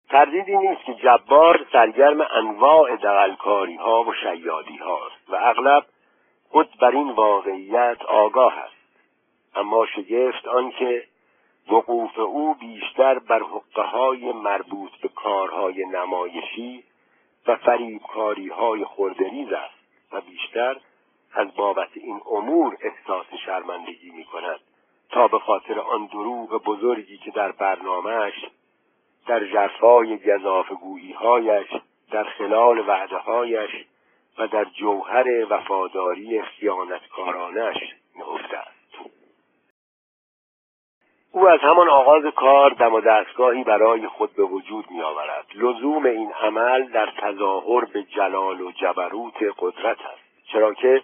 تردیدی 0.09 0.57
نیست 0.57 0.85
که 0.85 0.95
جبار 0.95 1.67
سرگرم 1.73 2.21
انواع 2.21 2.97
دقلکاری 2.97 3.77
ها 3.77 4.05
و 4.05 4.15
شیادی 4.15 4.77
هاست 4.77 5.31
و 5.31 5.35
اغلب 5.35 5.87
خود 6.49 6.69
بر 6.81 6.91
این 6.91 7.11
واقعیت 7.11 8.03
آگاه 8.03 8.59
است. 8.59 8.81
اما 9.55 9.87
شگفت 9.87 10.47
آنکه 10.47 11.05
وقوف 11.71 12.19
او 12.19 12.55
بیشتر 12.55 13.19
بر 13.19 13.43
حقه 13.43 13.83
های 13.83 14.33
مربوط 14.33 14.91
به 15.03 15.09
کارهای 15.09 15.85
نمایشی 15.85 16.85
و 17.47 17.57
فریبکاری 17.57 18.49
های 18.49 18.85
خوردریز 18.85 19.53
است 19.53 19.75
و 20.13 20.21
بیشتر 20.21 20.77
از 21.35 21.55
بابت 21.55 21.89
این 21.95 22.21
امور 22.31 22.77
احساس 22.81 23.27
شرمندگی 23.47 24.11
می 24.11 24.25
کند 24.25 24.61
تا 25.11 25.29
به 25.29 25.39
خاطر 25.39 25.81
آن 25.81 26.07
دروغ 26.07 26.65
بزرگی 26.65 27.19
که 27.19 27.31
در 27.31 27.53
برنامهش 27.53 28.47
در 29.27 29.45
جرفای 29.45 30.19
گذافگویی 30.19 31.13
هایش 31.13 31.69
در 32.11 32.25
خلال 32.25 32.89
وعده 32.89 33.17
هایش 33.17 33.71
و 34.39 34.47
در 34.47 34.65
جوهر 34.65 35.27
وفاداری 35.51 36.43
خیانتکارانش 36.43 37.77
نهفته 38.17 38.59
است 38.59 38.81
او 41.33 41.49
از 41.49 41.61
همان 41.61 41.89
آغاز 41.89 42.25
کار 42.37 42.71
دم 42.71 42.95
و 42.95 43.01
دستگاهی 43.01 43.65
برای 43.65 44.09
خود 44.09 44.35
به 44.35 44.43
وجود 44.43 44.91
می 44.91 45.03
آورد 45.03 45.47
لزوم 45.55 46.07
این 46.07 46.33
عمل 46.33 46.89
در 46.89 47.13
تظاهر 47.19 47.85
به 47.85 48.03
جلال 48.03 48.61
و 48.61 48.73
جبروت 48.73 49.37
قدرت 49.59 49.99
است. 50.01 50.47
چرا 50.53 50.75
که 50.75 51.03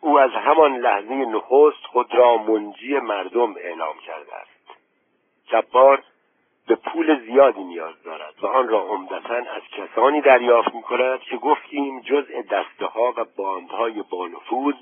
او 0.00 0.18
از 0.20 0.30
همان 0.30 0.76
لحظه 0.76 1.14
نخست 1.14 1.86
خود 1.92 2.14
را 2.14 2.36
منجی 2.36 2.98
مردم 2.98 3.54
اعلام 3.56 3.98
کرده 3.98 4.34
است. 4.34 4.80
جبار 5.46 6.02
به 6.66 6.74
پول 6.74 7.20
زیادی 7.20 7.64
نیاز 7.64 8.02
دارد 8.02 8.34
و 8.42 8.46
آن 8.46 8.68
را 8.68 8.80
عمدتا 8.80 9.34
از 9.34 9.62
کسانی 9.72 10.20
دریافت 10.20 10.74
می 10.74 10.82
کند 10.82 11.20
که 11.20 11.36
گفتیم 11.36 12.00
جزء 12.00 12.42
دسته 12.50 12.86
ها 12.86 13.14
و 13.16 13.24
باندهای 13.36 14.04
بانفوذ 14.10 14.74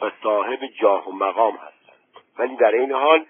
و 0.00 0.10
صاحب 0.22 0.58
جاه 0.80 1.08
و 1.08 1.12
مقام 1.12 1.54
هستند. 1.54 2.24
ولی 2.38 2.56
در 2.56 2.72
این 2.72 2.92
حال 2.92 3.24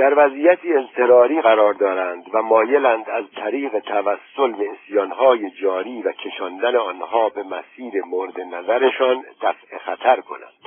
در 0.00 0.26
وضعیتی 0.26 0.72
اضطراری 0.72 1.40
قرار 1.40 1.74
دارند 1.74 2.24
و 2.32 2.42
مایلند 2.42 3.10
از 3.10 3.24
طریق 3.36 3.78
توسل 3.78 4.52
به 4.52 4.70
اسیانهای 4.70 5.50
جاری 5.50 6.02
و 6.02 6.12
کشاندن 6.12 6.76
آنها 6.76 7.28
به 7.28 7.42
مسیر 7.42 8.02
مورد 8.04 8.40
نظرشان 8.40 9.24
دفع 9.42 9.78
خطر 9.78 10.20
کنند. 10.20 10.62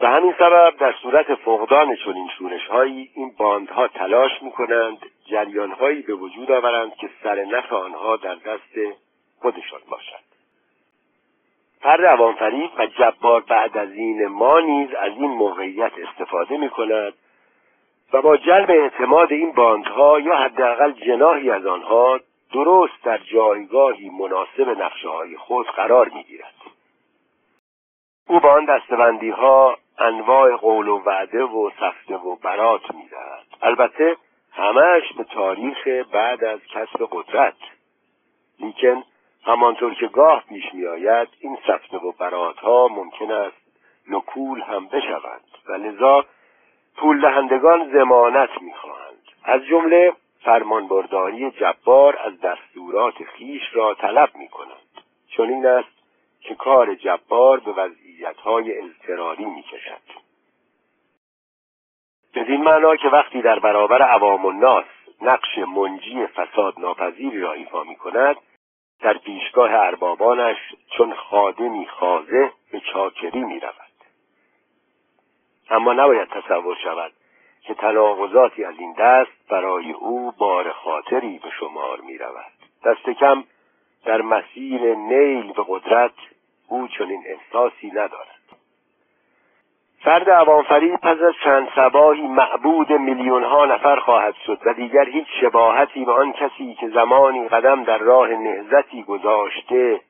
به 0.00 0.08
همین 0.08 0.34
سبب 0.38 0.76
در 0.78 0.94
صورت 1.02 1.34
فقدان 1.34 1.96
چنین 1.96 2.28
شورشهایی 2.38 3.10
این 3.14 3.34
باندها 3.38 3.88
تلاش 3.88 4.42
می‌کنند 4.42 4.98
جریانهایی 5.26 6.02
به 6.02 6.14
وجود 6.14 6.50
آورند 6.50 6.94
که 6.94 7.10
سر 7.22 7.44
نفع 7.44 7.76
آنها 7.76 8.16
در 8.16 8.34
دست 8.34 8.98
خودشان 9.38 9.80
باشد. 9.90 10.33
فرد 11.84 12.04
عوامفریب 12.04 12.70
و 12.78 12.86
جبار 12.86 13.40
بعد 13.40 13.78
از 13.78 13.92
این 13.92 14.26
ما 14.26 14.60
نیز 14.60 14.94
از 14.94 15.12
این 15.12 15.30
موقعیت 15.30 15.92
استفاده 15.98 16.56
می 16.56 16.70
کند 16.70 17.12
و 18.12 18.22
با 18.22 18.36
جلب 18.36 18.70
اعتماد 18.70 19.32
این 19.32 19.52
باندها 19.52 20.20
یا 20.20 20.36
حداقل 20.36 20.92
جناهی 20.92 21.50
از 21.50 21.66
آنها 21.66 22.20
درست 22.52 23.04
در 23.04 23.18
جایگاهی 23.18 24.10
مناسب 24.10 24.68
نقشه 24.68 25.08
های 25.08 25.36
خود 25.36 25.66
قرار 25.66 26.08
می 26.08 26.22
گیرد. 26.22 26.54
او 28.28 28.40
با 28.40 28.52
آن 28.52 28.64
دستبندی 28.64 29.30
ها 29.30 29.76
انواع 29.98 30.56
قول 30.56 30.88
و 30.88 30.98
وعده 30.98 31.42
و 31.42 31.70
سفته 31.80 32.16
و 32.16 32.36
برات 32.36 32.94
می 32.94 33.08
دهد. 33.08 33.46
البته 33.62 34.16
همش 34.52 35.12
به 35.16 35.24
تاریخ 35.24 35.88
بعد 36.12 36.44
از 36.44 36.60
کسب 36.60 37.08
قدرت 37.10 37.56
لیکن 38.60 39.02
همانطور 39.46 39.94
که 39.94 40.06
گاه 40.06 40.44
پیش 40.48 40.74
می 40.74 40.86
آید 40.86 41.28
این 41.40 41.58
سفته 41.66 41.96
و 41.96 42.12
برات 42.12 42.58
ها 42.58 42.88
ممکن 42.88 43.32
است 43.32 43.56
نکول 44.08 44.60
هم 44.60 44.86
بشوند 44.86 45.44
و 45.66 45.72
لذا 45.72 46.24
پول 46.96 47.20
دهندگان 47.20 47.92
زمانت 47.92 48.62
می‌خواهند. 48.62 49.18
از 49.44 49.64
جمله 49.64 50.12
فرمانبرداری 50.44 51.50
جبار 51.50 52.18
از 52.24 52.40
دستورات 52.40 53.14
خیش 53.14 53.62
را 53.72 53.94
طلب 53.94 54.30
می 54.36 54.48
کنند 54.48 55.04
چون 55.28 55.48
این 55.48 55.66
است 55.66 55.94
که 56.40 56.54
کار 56.54 56.94
جبار 56.94 57.60
به 57.60 57.72
وضعیتهای 57.72 58.78
اضطراری 58.78 59.44
می 59.44 59.62
کشد 59.62 60.24
بدین 62.34 62.62
معنا 62.62 62.96
که 62.96 63.08
وقتی 63.08 63.42
در 63.42 63.58
برابر 63.58 64.02
عوام 64.02 64.46
الناس 64.46 64.84
نقش 65.22 65.58
منجی 65.58 66.26
فساد 66.26 66.74
ناپذیری 66.78 67.40
را 67.40 67.52
ایفا 67.52 67.84
می 67.84 67.96
کند 67.96 68.36
در 69.00 69.18
پیشگاه 69.18 69.70
اربابانش 69.74 70.56
چون 70.96 71.14
خادمی 71.14 71.86
خازه 71.86 72.52
به 72.72 72.80
چاکری 72.80 73.44
می 73.44 73.60
رود 73.60 73.74
اما 75.70 75.92
نباید 75.92 76.28
تصور 76.28 76.76
شود 76.84 77.12
که 77.62 77.74
تناقضاتی 77.74 78.64
از 78.64 78.74
این 78.78 78.92
دست 78.92 79.48
برای 79.48 79.92
او 79.92 80.32
بار 80.32 80.72
خاطری 80.72 81.38
به 81.38 81.50
شمار 81.50 82.00
می 82.00 82.18
رود 82.18 82.52
دست 82.84 83.10
کم 83.10 83.44
در 84.04 84.22
مسیر 84.22 84.94
نیل 84.94 85.52
به 85.52 85.64
قدرت 85.68 86.14
او 86.68 86.88
چنین 86.88 87.24
احساسی 87.26 87.90
ندارد. 87.90 88.33
فرد 90.04 90.30
عوامفری 90.30 90.96
پس 90.96 91.18
از 91.20 91.34
چند 91.44 91.68
سباهی 91.76 92.28
معبود 92.28 92.92
میلیون 92.92 93.44
ها 93.44 93.64
نفر 93.64 93.96
خواهد 93.96 94.34
شد 94.46 94.58
و 94.66 94.74
دیگر 94.74 95.08
هیچ 95.08 95.26
شباهتی 95.40 96.04
به 96.04 96.12
آن 96.12 96.32
کسی 96.32 96.74
که 96.74 96.88
زمانی 96.88 97.48
قدم 97.48 97.84
در 97.84 97.98
راه 97.98 98.28
نهزتی 98.28 99.02
گذاشته 99.02 100.00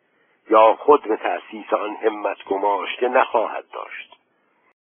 یا 0.51 0.75
خود 0.75 1.03
به 1.03 1.17
تأسیس 1.17 1.73
آن 1.73 1.97
همت 2.03 2.45
گماشته 2.45 3.09
نخواهد 3.09 3.65
داشت. 3.73 4.17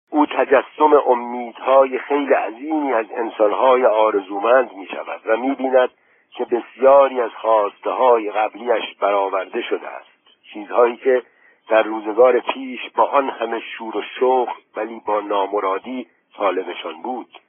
او 0.09 0.25
تجسم 0.25 0.93
امیدهای 1.07 1.99
خیلی 1.99 2.33
عظیمی 2.33 2.93
از 2.93 3.05
انسانهای 3.15 3.85
آرزومند 3.85 4.73
می 4.73 4.85
شود 4.85 5.21
و 5.25 5.37
می 5.37 5.55
بیند 5.55 5.89
که 6.31 6.45
بسیاری 6.45 7.21
از 7.21 7.31
خواسته 7.41 7.89
های 7.89 8.31
قبلیش 8.31 8.95
برآورده 8.99 9.61
شده 9.61 9.87
است. 9.87 10.37
چیزهایی 10.53 10.97
که 10.97 11.23
در 11.69 11.83
روزگار 11.83 12.39
پیش 12.39 12.79
با 12.95 13.03
آن 13.03 13.29
همه 13.29 13.59
شور 13.59 13.97
و 13.97 14.01
شوق 14.19 14.49
ولی 14.75 15.01
با 15.05 15.19
نامرادی 15.19 16.07
طالبشان 16.37 17.01
بود. 17.01 17.39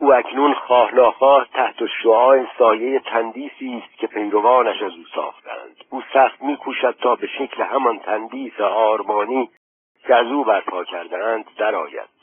او 0.00 0.14
اکنون 0.14 0.54
خواه 0.54 0.94
ناخواه 0.94 1.48
تحت 1.54 1.86
شعاع 2.02 2.46
سایه 2.58 3.00
تندیسی 3.00 3.82
است 3.84 3.98
که 3.98 4.06
پیروانش 4.06 4.82
از 4.82 4.92
او 4.92 5.04
ساختند. 5.14 5.84
او 5.90 6.02
سخت 6.12 6.42
میکوشد 6.42 6.96
تا 7.02 7.14
به 7.14 7.26
شکل 7.26 7.62
همان 7.62 7.98
تندیس 7.98 8.60
آرمانی 8.60 9.50
که 10.06 10.14
از 10.14 10.26
او 10.26 10.44
برپا 10.44 10.84
کردهاند 10.84 11.44
درآید. 11.58 12.16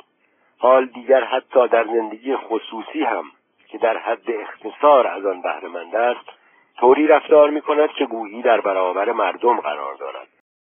حال 0.58 0.86
دیگر 0.86 1.24
حتی 1.24 1.68
در 1.68 1.86
زندگی 1.86 2.36
خصوصی 2.36 3.04
هم 3.04 3.24
که 3.68 3.78
در 3.78 3.98
حد 3.98 4.32
اختصار 4.32 5.08
از 5.08 5.26
آن 5.26 5.42
بهرهمند 5.42 5.96
است 5.96 6.30
طوری 6.80 7.08
رفتار 7.08 7.50
می 7.50 7.62
کند 7.62 7.90
که 7.90 8.06
گویی 8.06 8.42
در 8.42 8.62
برابر 8.62 9.12
مردم 9.12 9.60
قرار 9.60 9.96
دارد. 9.96 10.28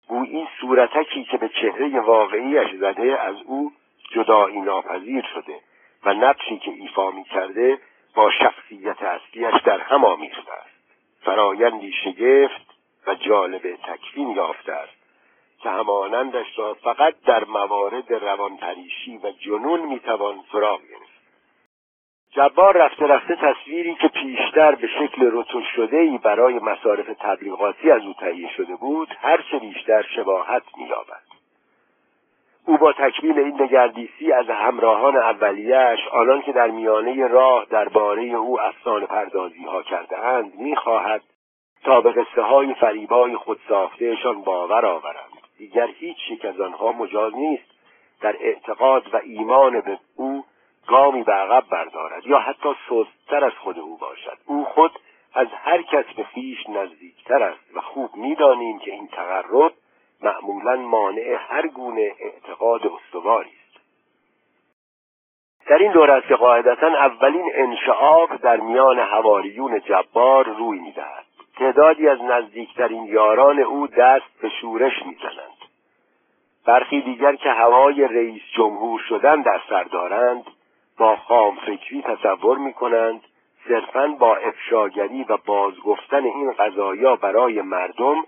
گویی 0.10 0.48
صورتکی 0.62 1.24
که 1.24 1.38
به 1.38 1.50
چهره 1.50 2.00
واقعیش 2.00 2.76
زده 2.80 3.22
از 3.22 3.36
او 3.46 3.72
جدایی 4.12 4.62
ناپذیر 4.62 5.26
شده 5.34 5.60
و 6.06 6.14
نقشی 6.14 6.58
که 6.58 6.72
ایفا 6.72 7.12
می 7.12 7.24
کرده 7.24 7.80
با 8.16 8.32
شخصیت 8.32 9.02
اصلیش 9.02 9.62
در 9.66 9.80
هم 9.80 10.06
آمیخته 10.06 10.52
است. 10.52 10.80
فرایندی 11.22 11.92
شگفت 11.92 12.76
و 13.08 13.16
جالب 13.16 13.76
تکوین 13.76 14.30
یافته 14.30 14.74
است 14.74 15.00
که 15.62 15.70
همانندش 15.70 16.60
را 16.60 16.74
فقط 16.74 17.16
در 17.26 17.44
موارد 17.44 18.14
روانپریشی 18.14 19.18
و 19.18 19.32
جنون 19.32 19.80
می‌توان 19.80 20.44
سراغ 20.52 20.82
گرفت. 20.82 21.09
جبار 22.32 22.78
رفته 22.78 23.08
رفته 23.08 23.36
تصویری 23.36 23.96
که 23.96 24.08
پیشتر 24.08 24.76
به 24.76 24.88
شکل 24.88 25.30
رتل 25.32 25.62
شده 25.76 25.98
ای 25.98 26.18
برای 26.18 26.60
مصارف 26.60 27.06
تبلیغاتی 27.20 27.92
از 27.92 28.02
او 28.02 28.14
تهیه 28.14 28.50
شده 28.58 28.76
بود 28.76 29.08
هرچه 29.22 29.60
بیشتر 29.60 30.02
شباهت 30.16 30.64
مییابد. 30.78 31.30
او 32.66 32.78
با 32.78 32.94
تکمیل 32.94 33.40
این 33.40 33.58
دگردیسی 33.58 34.32
از 34.32 34.50
همراهان 34.50 35.18
اولیهش 35.18 36.00
آنان 36.12 36.42
که 36.42 36.52
در 36.52 36.68
میانه 36.68 37.28
راه 37.28 37.66
درباره 37.70 38.24
او 38.24 38.62
افسانه 38.62 39.06
پردازی 39.06 39.64
ها 39.64 39.84
کرده 39.84 40.20
اند 40.20 40.56
می‌خواهد 40.56 41.22
تا 41.84 42.02
به 42.02 42.12
قصه 42.12 42.42
های 42.42 42.74
فریبای 42.74 43.36
خود 43.36 43.60
ساختهشان 43.70 44.42
باور 44.42 44.86
آورند. 44.86 45.30
دیگر 45.58 45.88
هیچ 45.88 46.18
یک 46.32 46.46
از 46.46 46.60
آنها 46.60 46.92
مجاز 46.92 47.36
نیست. 47.36 47.70
در 48.22 48.36
اعتقاد 48.40 49.14
و 49.14 49.18
ایمان 49.24 49.82
به 49.82 50.00
او 50.16 50.46
گامی 50.90 51.24
به 51.24 51.34
عقب 51.34 51.70
بردارد 51.70 52.28
یا 52.28 52.40
حتی 52.40 52.70
سستتر 52.90 53.46
از 53.46 53.54
خود 53.54 53.80
او 53.80 53.98
باشد. 53.98 54.38
او 54.46 54.66
خود 54.66 54.92
از 55.34 55.48
هر 55.64 55.82
کس 55.82 56.06
به 56.18 56.24
خویش 56.24 56.70
نزدیکتر 56.70 57.44
است 57.44 57.76
و 57.76 57.82
خوب 57.82 58.16
می‌دانیم 58.16 58.80
که 58.80 58.92
این 58.92 59.08
تقرب 59.08 59.72
معمولا 60.22 60.76
مانع 60.76 61.38
هر 61.50 61.68
گونه 61.68 62.12
اعتقاد 62.20 62.82
استواری 62.88 63.50
است. 63.50 63.80
در 65.68 65.78
این 65.78 65.92
دور 65.92 66.12
است 66.12 66.28
که 66.28 66.36
قاعدتا 66.36 66.88
اولین 66.88 67.52
انشعاب 67.54 68.36
در 68.36 68.58
میان 68.58 69.00
حواریون 69.00 69.80
جبار 69.80 70.46
روی 70.46 70.80
می‌دهد. 70.80 71.26
تعدادی 71.58 72.08
از 72.08 72.22
نزدیکترین 72.22 73.06
یاران 73.06 73.60
او 73.60 73.88
دست 73.88 74.42
به 74.42 74.50
شورش 74.62 74.94
می‌زنند. 75.06 75.60
برخی 76.66 77.02
دیگر 77.02 77.36
که 77.36 77.50
هوای 77.50 78.08
رئیس 78.08 78.42
جمهور 78.56 79.00
شدن 79.10 79.42
در 79.42 79.62
سر 79.70 79.84
دارند 79.84 80.46
با 81.00 81.16
خام 81.16 81.56
فکری 81.56 82.02
تصور 82.02 82.58
می 82.58 82.74
کنند 82.74 83.22
صرفا 83.68 84.08
با 84.08 84.36
افشاگری 84.36 85.24
و 85.24 85.38
بازگفتن 85.38 86.24
این 86.24 86.52
قضایا 86.52 87.16
برای 87.16 87.62
مردم 87.62 88.24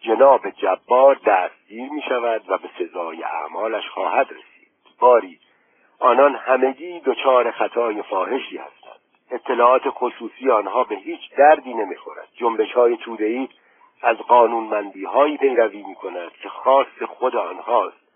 جناب 0.00 0.50
جبار 0.50 1.20
دستگیر 1.26 1.90
می 1.90 2.02
شود 2.08 2.42
و 2.48 2.58
به 2.58 2.68
سزای 2.78 3.22
اعمالش 3.22 3.88
خواهد 3.88 4.26
رسید. 4.26 4.70
باری 4.98 5.38
آنان 5.98 6.34
همگی 6.34 7.00
دچار 7.00 7.50
خطای 7.50 8.02
فاحشی 8.02 8.56
هستند. 8.56 9.00
اطلاعات 9.30 9.82
خصوصی 9.86 10.50
آنها 10.50 10.84
به 10.84 10.94
هیچ 10.94 11.20
دردی 11.38 11.74
نمی‌خورد. 11.74 12.28
جنبش 12.34 12.72
های 12.72 12.96
تودهی 12.96 13.48
از 14.02 14.16
قانونمندی 14.16 15.04
هایی 15.04 15.36
پیروی 15.36 15.82
می 15.82 15.94
کند 15.94 16.32
که 16.42 16.48
خاص 16.48 17.02
خود 17.08 17.36
آنهاست. 17.36 18.09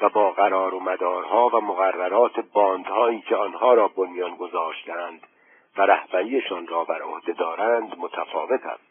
و 0.00 0.08
با 0.08 0.30
قرار 0.30 0.74
و 0.74 0.80
مدارها 0.80 1.48
و 1.48 1.60
مقررات 1.60 2.40
باندهایی 2.52 3.20
که 3.20 3.36
آنها 3.36 3.74
را 3.74 3.88
بنیان 3.88 4.34
گذاشتند 4.36 5.20
و 5.76 5.82
رهبریشان 5.82 6.66
را 6.66 6.84
بر 6.84 7.02
عهده 7.02 7.32
دارند 7.32 7.98
متفاوت 7.98 8.66
است. 8.66 8.88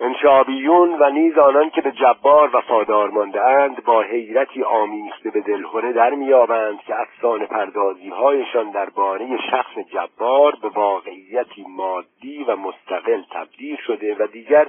انشابیون 0.00 0.96
و 1.00 1.10
نیز 1.10 1.38
آنان 1.38 1.70
که 1.70 1.80
به 1.80 1.92
جبار 1.92 2.56
وفادار 2.56 3.10
مانده 3.10 3.42
اند 3.44 3.84
با 3.84 4.02
حیرتی 4.02 4.62
آمیخته 4.62 5.30
به 5.30 5.40
دلخوره 5.40 5.92
در 5.92 6.10
میابند 6.10 6.80
که 6.80 7.00
افسانه 7.00 7.46
پردازی 7.46 8.08
هایشان 8.08 8.70
درباره 8.70 9.38
شخص 9.50 9.78
جبار 9.78 10.56
به 10.62 10.68
واقعیتی 10.68 11.64
مادی 11.68 12.44
و 12.44 12.56
مستقل 12.56 13.22
تبدیل 13.30 13.76
شده 13.86 14.16
و 14.18 14.26
دیگر 14.26 14.66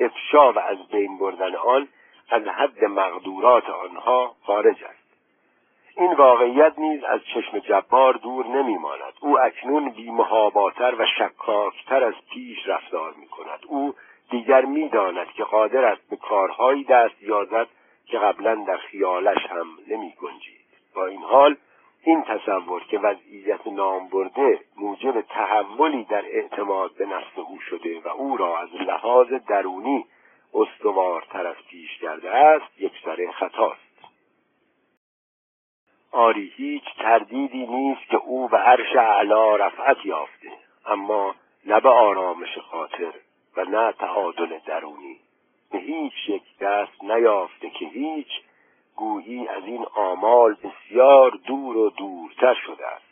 افشا 0.00 0.52
و 0.52 0.58
از 0.58 0.88
بین 0.92 1.18
بردن 1.18 1.54
آن 1.54 1.88
از 2.30 2.42
حد 2.42 2.84
مقدورات 2.84 3.70
آنها 3.70 4.34
خارج 4.42 4.84
است. 4.84 5.04
این 5.96 6.12
واقعیت 6.12 6.78
نیز 6.78 7.04
از 7.04 7.20
چشم 7.34 7.58
جبار 7.58 8.14
دور 8.14 8.46
نمیماند. 8.46 9.12
او 9.20 9.40
اکنون 9.40 9.90
بیمهاباتر 9.90 10.94
و 10.98 11.06
شکاکتر 11.18 12.04
از 12.04 12.14
پیش 12.32 12.58
رفتار 12.66 13.14
می 13.20 13.26
کند 13.26 13.60
او 13.68 13.94
دیگر 14.30 14.64
می‌داند 14.64 15.26
که 15.26 15.44
قادر 15.44 15.84
است 15.84 16.10
به 16.10 16.16
کارهایی 16.16 16.84
دست 16.84 17.22
یازد 17.22 17.66
که 18.06 18.18
قبلا 18.18 18.54
در 18.54 18.76
خیالش 18.76 19.46
هم 19.46 19.66
نمی 19.88 20.14
گنجید 20.22 20.64
با 20.94 21.06
این 21.06 21.22
حال 21.22 21.56
این 22.04 22.22
تصور 22.22 22.84
که 22.84 22.98
وضعیت 22.98 23.66
نام 23.66 24.08
برده 24.08 24.60
موجب 24.76 25.20
تحولی 25.20 26.04
در 26.04 26.24
اعتماد 26.24 26.94
به 26.94 27.06
نفس 27.06 27.38
او 27.48 27.60
شده 27.60 28.00
و 28.04 28.08
او 28.08 28.36
را 28.36 28.58
از 28.58 28.74
لحاظ 28.74 29.32
درونی 29.32 30.04
استوارتر 30.54 31.46
از 31.46 31.56
پیش 31.70 31.98
کرده 31.98 32.30
است 32.30 32.80
یک 32.80 32.92
سر 33.04 33.30
خطاست. 33.32 33.80
آری 36.12 36.52
هیچ 36.56 36.84
تردیدی 36.98 37.66
نیست 37.66 38.10
که 38.10 38.16
او 38.16 38.48
به 38.48 38.56
عرش 38.56 38.96
اعلا 38.96 39.56
رفعت 39.56 40.06
یافته 40.06 40.52
اما 40.86 41.34
نه 41.66 41.80
به 41.80 41.88
آرامش 41.88 42.58
خاطر 42.58 43.12
و 43.56 43.64
نه 43.64 43.92
تعادل 43.92 44.58
درونی. 44.66 45.20
به 45.72 45.78
هیچ 45.78 46.28
یک 46.28 46.58
دست 46.60 47.04
نیافته 47.04 47.70
که 47.70 47.86
هیچ 47.86 48.28
گویی 48.96 49.48
از 49.48 49.64
این 49.64 49.84
آمال 49.94 50.54
بسیار 50.54 51.30
دور 51.30 51.76
و 51.76 51.90
دورتر 51.90 52.54
شده 52.54 52.86
است. 52.86 53.04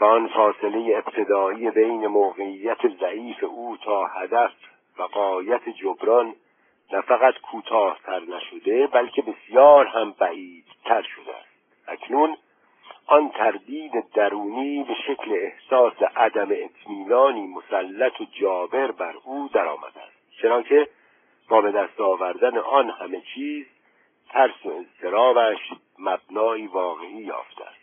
و 0.00 0.04
آن 0.04 0.28
فاصله 0.28 0.96
ابتدایی 0.96 1.70
بین 1.70 2.06
موقعیت 2.06 2.88
ضعیف 3.00 3.44
او 3.44 3.76
تا 3.76 4.06
هدف 4.06 4.52
و 4.98 5.02
قایت 5.02 5.68
جبران 5.68 6.34
نه 6.92 7.00
فقط 7.00 7.34
کوتاهتر 7.38 8.20
نشده 8.20 8.86
بلکه 8.86 9.22
بسیار 9.22 9.86
هم 9.86 10.14
بعیدتر 10.18 11.02
شده 11.02 11.36
است. 11.36 11.48
اکنون 11.88 12.36
آن 13.06 13.30
تردید 13.30 14.10
درونی 14.14 14.84
به 14.84 14.94
شکل 14.94 15.32
احساس 15.32 16.02
عدم 16.16 16.48
اطمینانی 16.50 17.46
مسلط 17.46 18.20
و 18.20 18.24
جابر 18.40 18.90
بر 18.90 19.14
او 19.24 19.48
درآمده 19.54 20.00
است. 20.00 20.40
چنانکه 20.42 20.88
با 21.48 21.60
به 21.60 21.72
دست 21.72 22.00
آوردن 22.00 22.58
آن 22.58 22.90
همه 22.90 23.22
چیز 23.34 23.66
ترس 24.28 24.66
و 24.66 24.68
اضطرابش 24.68 25.58
مبنایی 25.98 26.66
واقعی 26.66 27.22
یافته 27.22 27.64
است. 27.64 27.81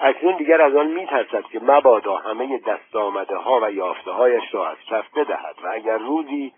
اکنون 0.00 0.36
دیگر 0.36 0.62
از 0.62 0.74
آن 0.74 0.86
میترسد 0.86 1.44
که 1.44 1.60
مبادا 1.60 2.16
همه 2.16 2.58
دست 2.58 2.96
آمده 2.96 3.36
ها 3.36 3.60
و 3.62 3.70
یافته 3.70 4.10
هایش 4.10 4.54
را 4.54 4.68
از 4.68 4.76
کف 4.90 5.18
بدهد 5.18 5.56
و 5.62 5.68
اگر 5.72 5.98
روزی 5.98 6.52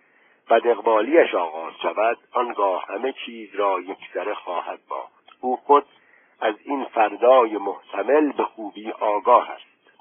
بد 0.51 0.67
اقبالیش 0.67 1.35
آغاز 1.35 1.73
شود 1.83 2.19
آنگاه 2.33 2.85
همه 2.89 3.13
چیز 3.13 3.55
را 3.55 3.81
یکسره 3.81 4.35
خواهد 4.35 4.79
باخت. 4.89 5.25
او 5.41 5.57
خود 5.57 5.87
از 6.41 6.55
این 6.65 6.85
فردای 6.85 7.59
محتمل 7.59 8.33
به 8.33 8.45
خوبی 8.45 8.91
آگاه 8.91 9.51
است. 9.51 9.99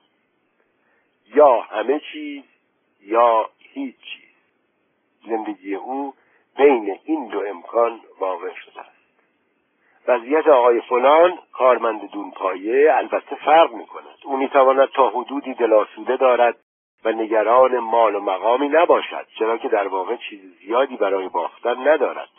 یا 1.35 1.61
همه 1.61 2.01
چیز 2.13 2.43
یا 3.01 3.49
هیچ 3.59 3.95
چیز. 3.95 4.35
زندگی 5.27 5.75
او 5.75 6.13
بین 6.57 6.99
این 7.03 7.27
دو 7.27 7.43
امکان 7.47 7.99
واقع 8.19 8.53
شده 8.53 8.81
است. 8.81 8.97
وضعیت 10.08 10.47
آقای 10.47 10.82
فلان 10.82 11.39
کارمند 11.53 12.12
دونپایه 12.12 12.93
البته 12.95 13.36
فرق 13.36 13.74
می 13.74 13.86
کند 13.86 14.18
او 14.24 14.38
می 14.38 14.49
تواند 14.49 14.89
تا 14.89 15.10
حدودی 15.10 15.53
دلاسوده 15.53 16.18
دارد 16.18 16.58
و 17.05 17.12
نگران 17.12 17.80
مال 17.80 18.16
و 18.16 18.20
مقامی 18.20 18.70
نباشد 18.70 19.28
چرا 19.39 19.58
که 19.58 19.68
در 19.68 19.88
واقع 19.88 20.16
چیز 20.16 20.39
زیادی 20.60 20.97
برای 20.97 21.30
باختن 21.30 21.88
ندارد. 21.88 22.30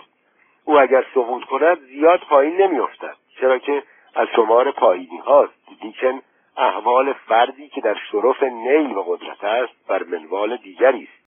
او 0.64 0.78
اگر 0.78 1.04
سقوط 1.14 1.44
کند 1.44 1.78
زیاد 1.78 2.20
پایین 2.20 2.56
نمیافتد 2.62 3.16
چرا 3.40 3.58
که 3.58 3.82
از 4.14 4.28
شمار 4.36 4.70
پایینی 4.70 5.18
هاست. 5.18 5.52
لیکن 5.82 6.22
احوال 6.56 7.12
فردی 7.12 7.68
که 7.68 7.80
در 7.80 7.96
شرف 8.12 8.42
نیل 8.42 8.96
و 8.96 9.02
قدرت 9.02 9.44
است 9.44 9.88
بر 9.88 10.02
منوال 10.02 10.56
دیگری 10.56 11.02
است. 11.02 11.28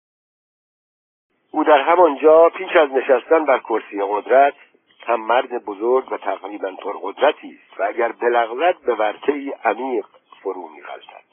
او 1.52 1.64
در 1.64 1.80
همانجا 1.80 2.48
پیش 2.48 2.76
از 2.76 2.90
نشستن 2.92 3.44
بر 3.44 3.58
کرسی 3.58 4.02
قدرت 4.10 4.54
هم 5.08 5.20
مرد 5.20 5.64
بزرگ 5.64 6.12
و 6.12 6.16
تقریبا 6.16 6.70
پرقدرتی 6.70 7.58
است 7.62 7.80
و 7.80 7.82
اگر 7.82 8.12
بلغزد 8.12 8.80
به 8.86 8.94
ورطه 8.94 9.52
عمیق 9.64 10.06
فرو 10.42 10.68
میغلطد. 10.68 11.28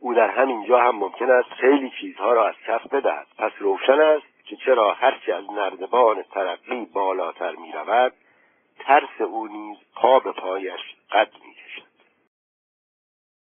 او 0.00 0.14
در 0.14 0.30
همینجا 0.30 0.78
هم 0.78 0.96
ممکن 0.96 1.30
است 1.30 1.48
خیلی 1.48 1.92
چیزها 2.00 2.32
را 2.32 2.48
از 2.48 2.54
کف 2.66 2.86
بدهد. 2.86 3.26
پس 3.38 3.52
روشن 3.58 4.00
است 4.00 4.44
که 4.44 4.56
چرا 4.56 4.92
هرچه 4.92 5.34
از 5.34 5.44
نردبان 5.50 6.22
ترقی 6.22 6.84
بالاتر 6.84 7.56
می 7.56 7.72
رود 7.72 8.12
ترس 8.78 9.20
او 9.20 9.46
نیز 9.46 9.76
پا 9.94 10.18
به 10.18 10.32
پایش 10.32 10.80
قد 11.12 11.30
می 11.44 11.54
کشد 11.54 11.88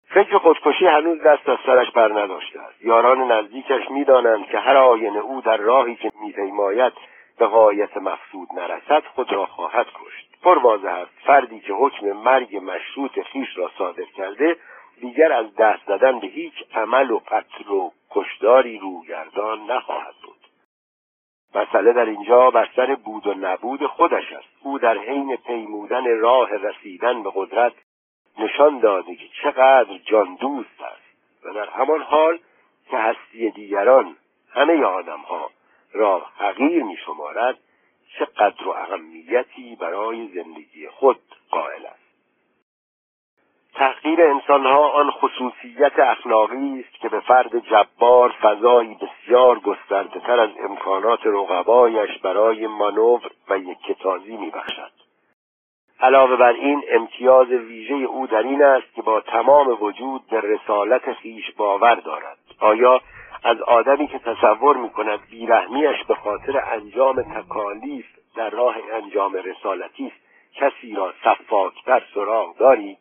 فکر 0.07 0.38
خودکشی 0.38 0.86
هنوز 0.86 1.22
دست 1.22 1.48
از 1.48 1.59
سرش 1.66 1.90
بر 1.90 2.22
نداشته 2.22 2.61
است. 2.61 2.84
یاران 2.84 3.32
نزدیکش 3.32 3.90
می‌دانند 3.90 4.46
که 4.46 4.59
هر 4.59 4.76
آینه 4.76 5.18
او 5.18 5.40
در 5.40 5.57
راهی 5.57 5.96
که 5.96 6.11
میپیماید 6.20 6.92
به 7.39 7.47
غایت 7.47 7.97
مقصود 7.97 8.49
نرسد 8.55 9.05
خود 9.14 9.32
را 9.32 9.47
خواهد 9.47 9.87
کشت. 9.87 10.28
پر 10.43 10.89
است 10.89 11.12
فردی 11.24 11.61
که 11.61 11.72
حکم 11.72 12.12
مرگ 12.12 12.57
مشروط 12.57 13.20
خیش 13.20 13.59
را 13.59 13.70
صادر 13.78 14.05
کرده 14.05 14.57
دیگر 15.01 15.32
از 15.32 15.55
دست 15.55 15.87
زدن 15.87 16.20
به 16.20 16.26
هیچ 16.26 16.55
عمل 16.74 17.11
و 17.11 17.20
قتل 17.28 17.70
و 17.70 17.91
کشداری 18.11 18.78
روگردان 18.78 19.70
نخواهد 19.70 20.14
بود. 20.24 20.37
مسئله 21.55 21.93
در 21.93 22.07
اینجا 22.07 22.51
بر 22.51 22.68
سر 22.76 22.95
بود 22.95 23.26
و 23.26 23.35
نبود 23.35 23.87
خودش 23.87 24.32
است. 24.32 24.49
او 24.62 24.78
در 24.78 24.99
حین 24.99 25.37
پیمودن 25.37 26.18
راه 26.18 26.51
رسیدن 26.51 27.22
به 27.22 27.30
قدرت 27.35 27.72
نشان 28.39 28.78
داده 28.78 29.14
که 29.16 29.28
چقدر 29.43 29.99
جان 29.99 30.35
دوست 30.35 30.82
است. 30.82 31.45
و 31.45 31.53
در 31.53 31.70
همان 31.70 32.03
حال 32.03 32.39
که 32.91 32.97
هستی 32.97 33.51
دیگران 33.51 34.16
همه 34.55 34.85
آدم 34.85 35.20
ها 35.20 35.51
را 35.95 36.26
حقیر 36.38 36.82
می 36.82 36.97
شمارد 36.97 37.59
چه 38.18 38.24
قدر 38.24 38.68
و 38.68 38.70
اهمیتی 38.70 39.76
برای 39.80 40.28
زندگی 40.28 40.88
خود 40.88 41.20
قائل 41.51 41.86
است. 41.86 42.05
تحقیر 43.74 44.22
انسانها 44.22 44.90
آن 44.90 45.11
خصوصیت 45.11 45.99
اخلاقی 45.99 46.84
است 46.86 47.01
که 47.01 47.09
به 47.09 47.20
فرد 47.20 47.59
جبار 47.59 48.34
فضایی 48.42 48.95
بسیار 48.95 49.59
گسترده 49.59 50.20
تر 50.20 50.40
از 50.40 50.51
امکانات 50.68 51.20
رقبایش 51.24 52.18
برای 52.18 52.66
مانور 52.66 53.30
و 53.49 53.59
یکتازی 53.59 54.36
میبخشد 54.36 54.90
علاوه 56.01 56.36
بر 56.36 56.53
این 56.53 56.82
امتیاز 56.90 57.49
ویژه 57.49 57.95
او 57.95 58.26
در 58.26 58.42
این 58.42 58.62
است 58.62 58.95
که 58.95 59.03
با 59.03 59.20
تمام 59.20 59.82
وجود 59.82 60.26
به 60.30 60.40
رسالت 60.40 61.12
خیش 61.12 61.53
باور 61.53 61.95
دارد. 61.95 62.38
آیا 62.61 63.01
از 63.45 63.61
آدمی 63.62 64.07
که 64.07 64.18
تصور 64.18 64.76
می 64.76 64.90
کند 64.90 65.20
بیرحمیش 65.30 66.05
به 66.09 66.14
خاطر 66.14 66.59
انجام 66.59 67.22
تکالیف 67.22 68.07
در 68.36 68.51
راه 68.51 68.76
انجام 68.92 69.32
رسالتی 69.32 70.07
است 70.07 70.24
کسی 70.55 70.95
را 70.95 71.14
صفاکتر 71.24 72.03
سراغ 72.14 72.57
دارید؟ 72.57 72.99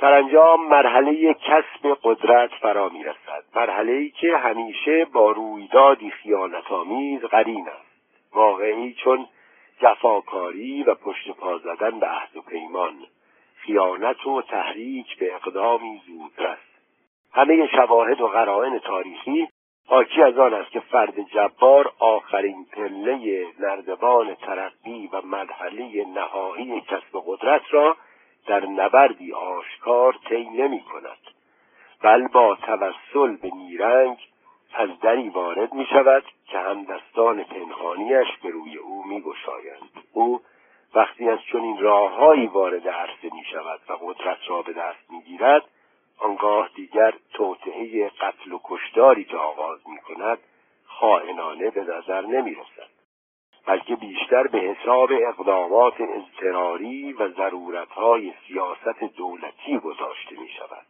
سرانجام 0.00 0.68
مرحله 0.68 1.34
کسب 1.34 1.98
قدرت 2.02 2.50
فرا 2.50 2.88
می 2.88 3.04
رسد 3.04 3.44
مرحله 3.54 3.92
ای 3.92 4.10
که 4.10 4.36
همیشه 4.36 5.04
با 5.04 5.30
رویدادی 5.30 6.10
خیانتآمیز 6.10 7.20
قرین 7.20 7.68
است. 7.68 8.34
واقعی 8.34 8.94
چون 8.94 9.26
جفاکاری 9.80 10.82
و 10.82 10.94
پشت 10.94 11.30
پا 11.30 11.58
زدن 11.58 12.00
به 12.00 12.06
عهد 12.06 12.36
و 12.36 12.42
پیمان 12.42 12.94
خیانت 13.56 14.26
و 14.26 14.42
تحریک 14.42 15.18
به 15.18 15.34
اقدامی 15.34 16.02
زودرس. 16.06 16.73
همه 17.34 17.66
شواهد 17.66 18.20
و 18.20 18.28
قرائن 18.28 18.78
تاریخی 18.78 19.48
حاکی 19.88 20.22
از 20.22 20.38
آن 20.38 20.54
است 20.54 20.70
که 20.70 20.80
فرد 20.80 21.20
جبار 21.20 21.92
آخرین 21.98 22.66
پله 22.72 23.46
نردبان 23.60 24.34
ترقی 24.34 25.10
و 25.12 25.20
مرحله 25.20 26.04
نهایی 26.04 26.80
کسب 26.80 27.22
قدرت 27.26 27.62
را 27.70 27.96
در 28.46 28.66
نبردی 28.66 29.32
آشکار 29.32 30.18
طی 30.28 30.44
نمی 30.44 30.80
کند 30.80 31.18
بل 32.02 32.28
با 32.28 32.54
توسل 32.54 33.36
به 33.36 33.50
نیرنگ 33.54 34.18
از 34.74 34.88
دری 35.00 35.28
وارد 35.28 35.72
می 35.72 35.86
شود 35.86 36.24
که 36.46 36.58
همدستان 36.58 37.44
پنهانیش 37.44 38.28
به 38.42 38.50
روی 38.50 38.76
او 38.76 39.04
می 39.06 39.20
گشایند. 39.20 39.90
او 40.12 40.40
وقتی 40.94 41.28
از 41.28 41.38
چنین 41.52 41.78
راههایی 41.78 42.46
وارد 42.46 42.88
عرصه 42.88 43.34
می 43.34 43.44
شود 43.52 43.80
و 43.88 43.92
قدرت 43.92 44.38
را 44.48 44.62
به 44.62 44.72
دست 44.72 45.10
می 45.10 45.22
گیرد 45.22 45.62
آنگاه 46.18 46.70
دیگر 46.74 47.14
توطعه 47.32 48.08
قتل 48.08 48.52
و 48.52 48.60
کشداری 48.64 49.24
که 49.24 49.36
آغاز 49.36 49.78
می 49.88 49.98
کند 49.98 50.38
خائنانه 50.84 51.70
به 51.70 51.80
نظر 51.80 52.20
نمی 52.20 52.54
رسد 52.54 52.90
بلکه 53.66 53.96
بیشتر 53.96 54.46
به 54.46 54.58
حساب 54.58 55.10
اقدامات 55.12 56.00
اضطراری 56.00 57.12
و 57.12 57.28
ضرورتهای 57.28 58.32
سیاست 58.46 59.04
دولتی 59.16 59.78
گذاشته 59.78 60.40
می 60.40 60.48
شود 60.48 60.86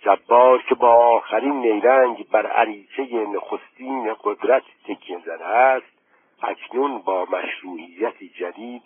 جبار 0.00 0.62
که 0.62 0.74
با 0.74 0.94
آخرین 0.94 1.60
نیرنگ 1.60 2.28
بر 2.28 2.46
عریچه 2.46 3.02
نخستین 3.02 4.14
قدرت 4.24 4.62
تکیه 4.88 5.18
زده 5.18 5.44
است 5.44 5.96
اکنون 6.42 6.98
با 6.98 7.24
مشروعیتی 7.24 8.28
جدید 8.28 8.82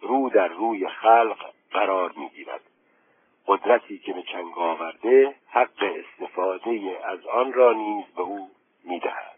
رو 0.00 0.30
در 0.30 0.48
روی 0.48 0.88
خلق 0.88 1.52
قرار 1.70 2.12
می‌گیرد. 2.16 2.60
قدرتی 3.46 3.98
که 3.98 4.12
به 4.12 4.22
چنگ 4.22 4.58
آورده 4.58 5.34
حق 5.48 5.82
استفاده 5.82 6.98
از 7.04 7.26
آن 7.26 7.52
را 7.52 7.72
نیز 7.72 8.04
به 8.16 8.22
او 8.22 8.50
می‌دهد. 8.84 9.35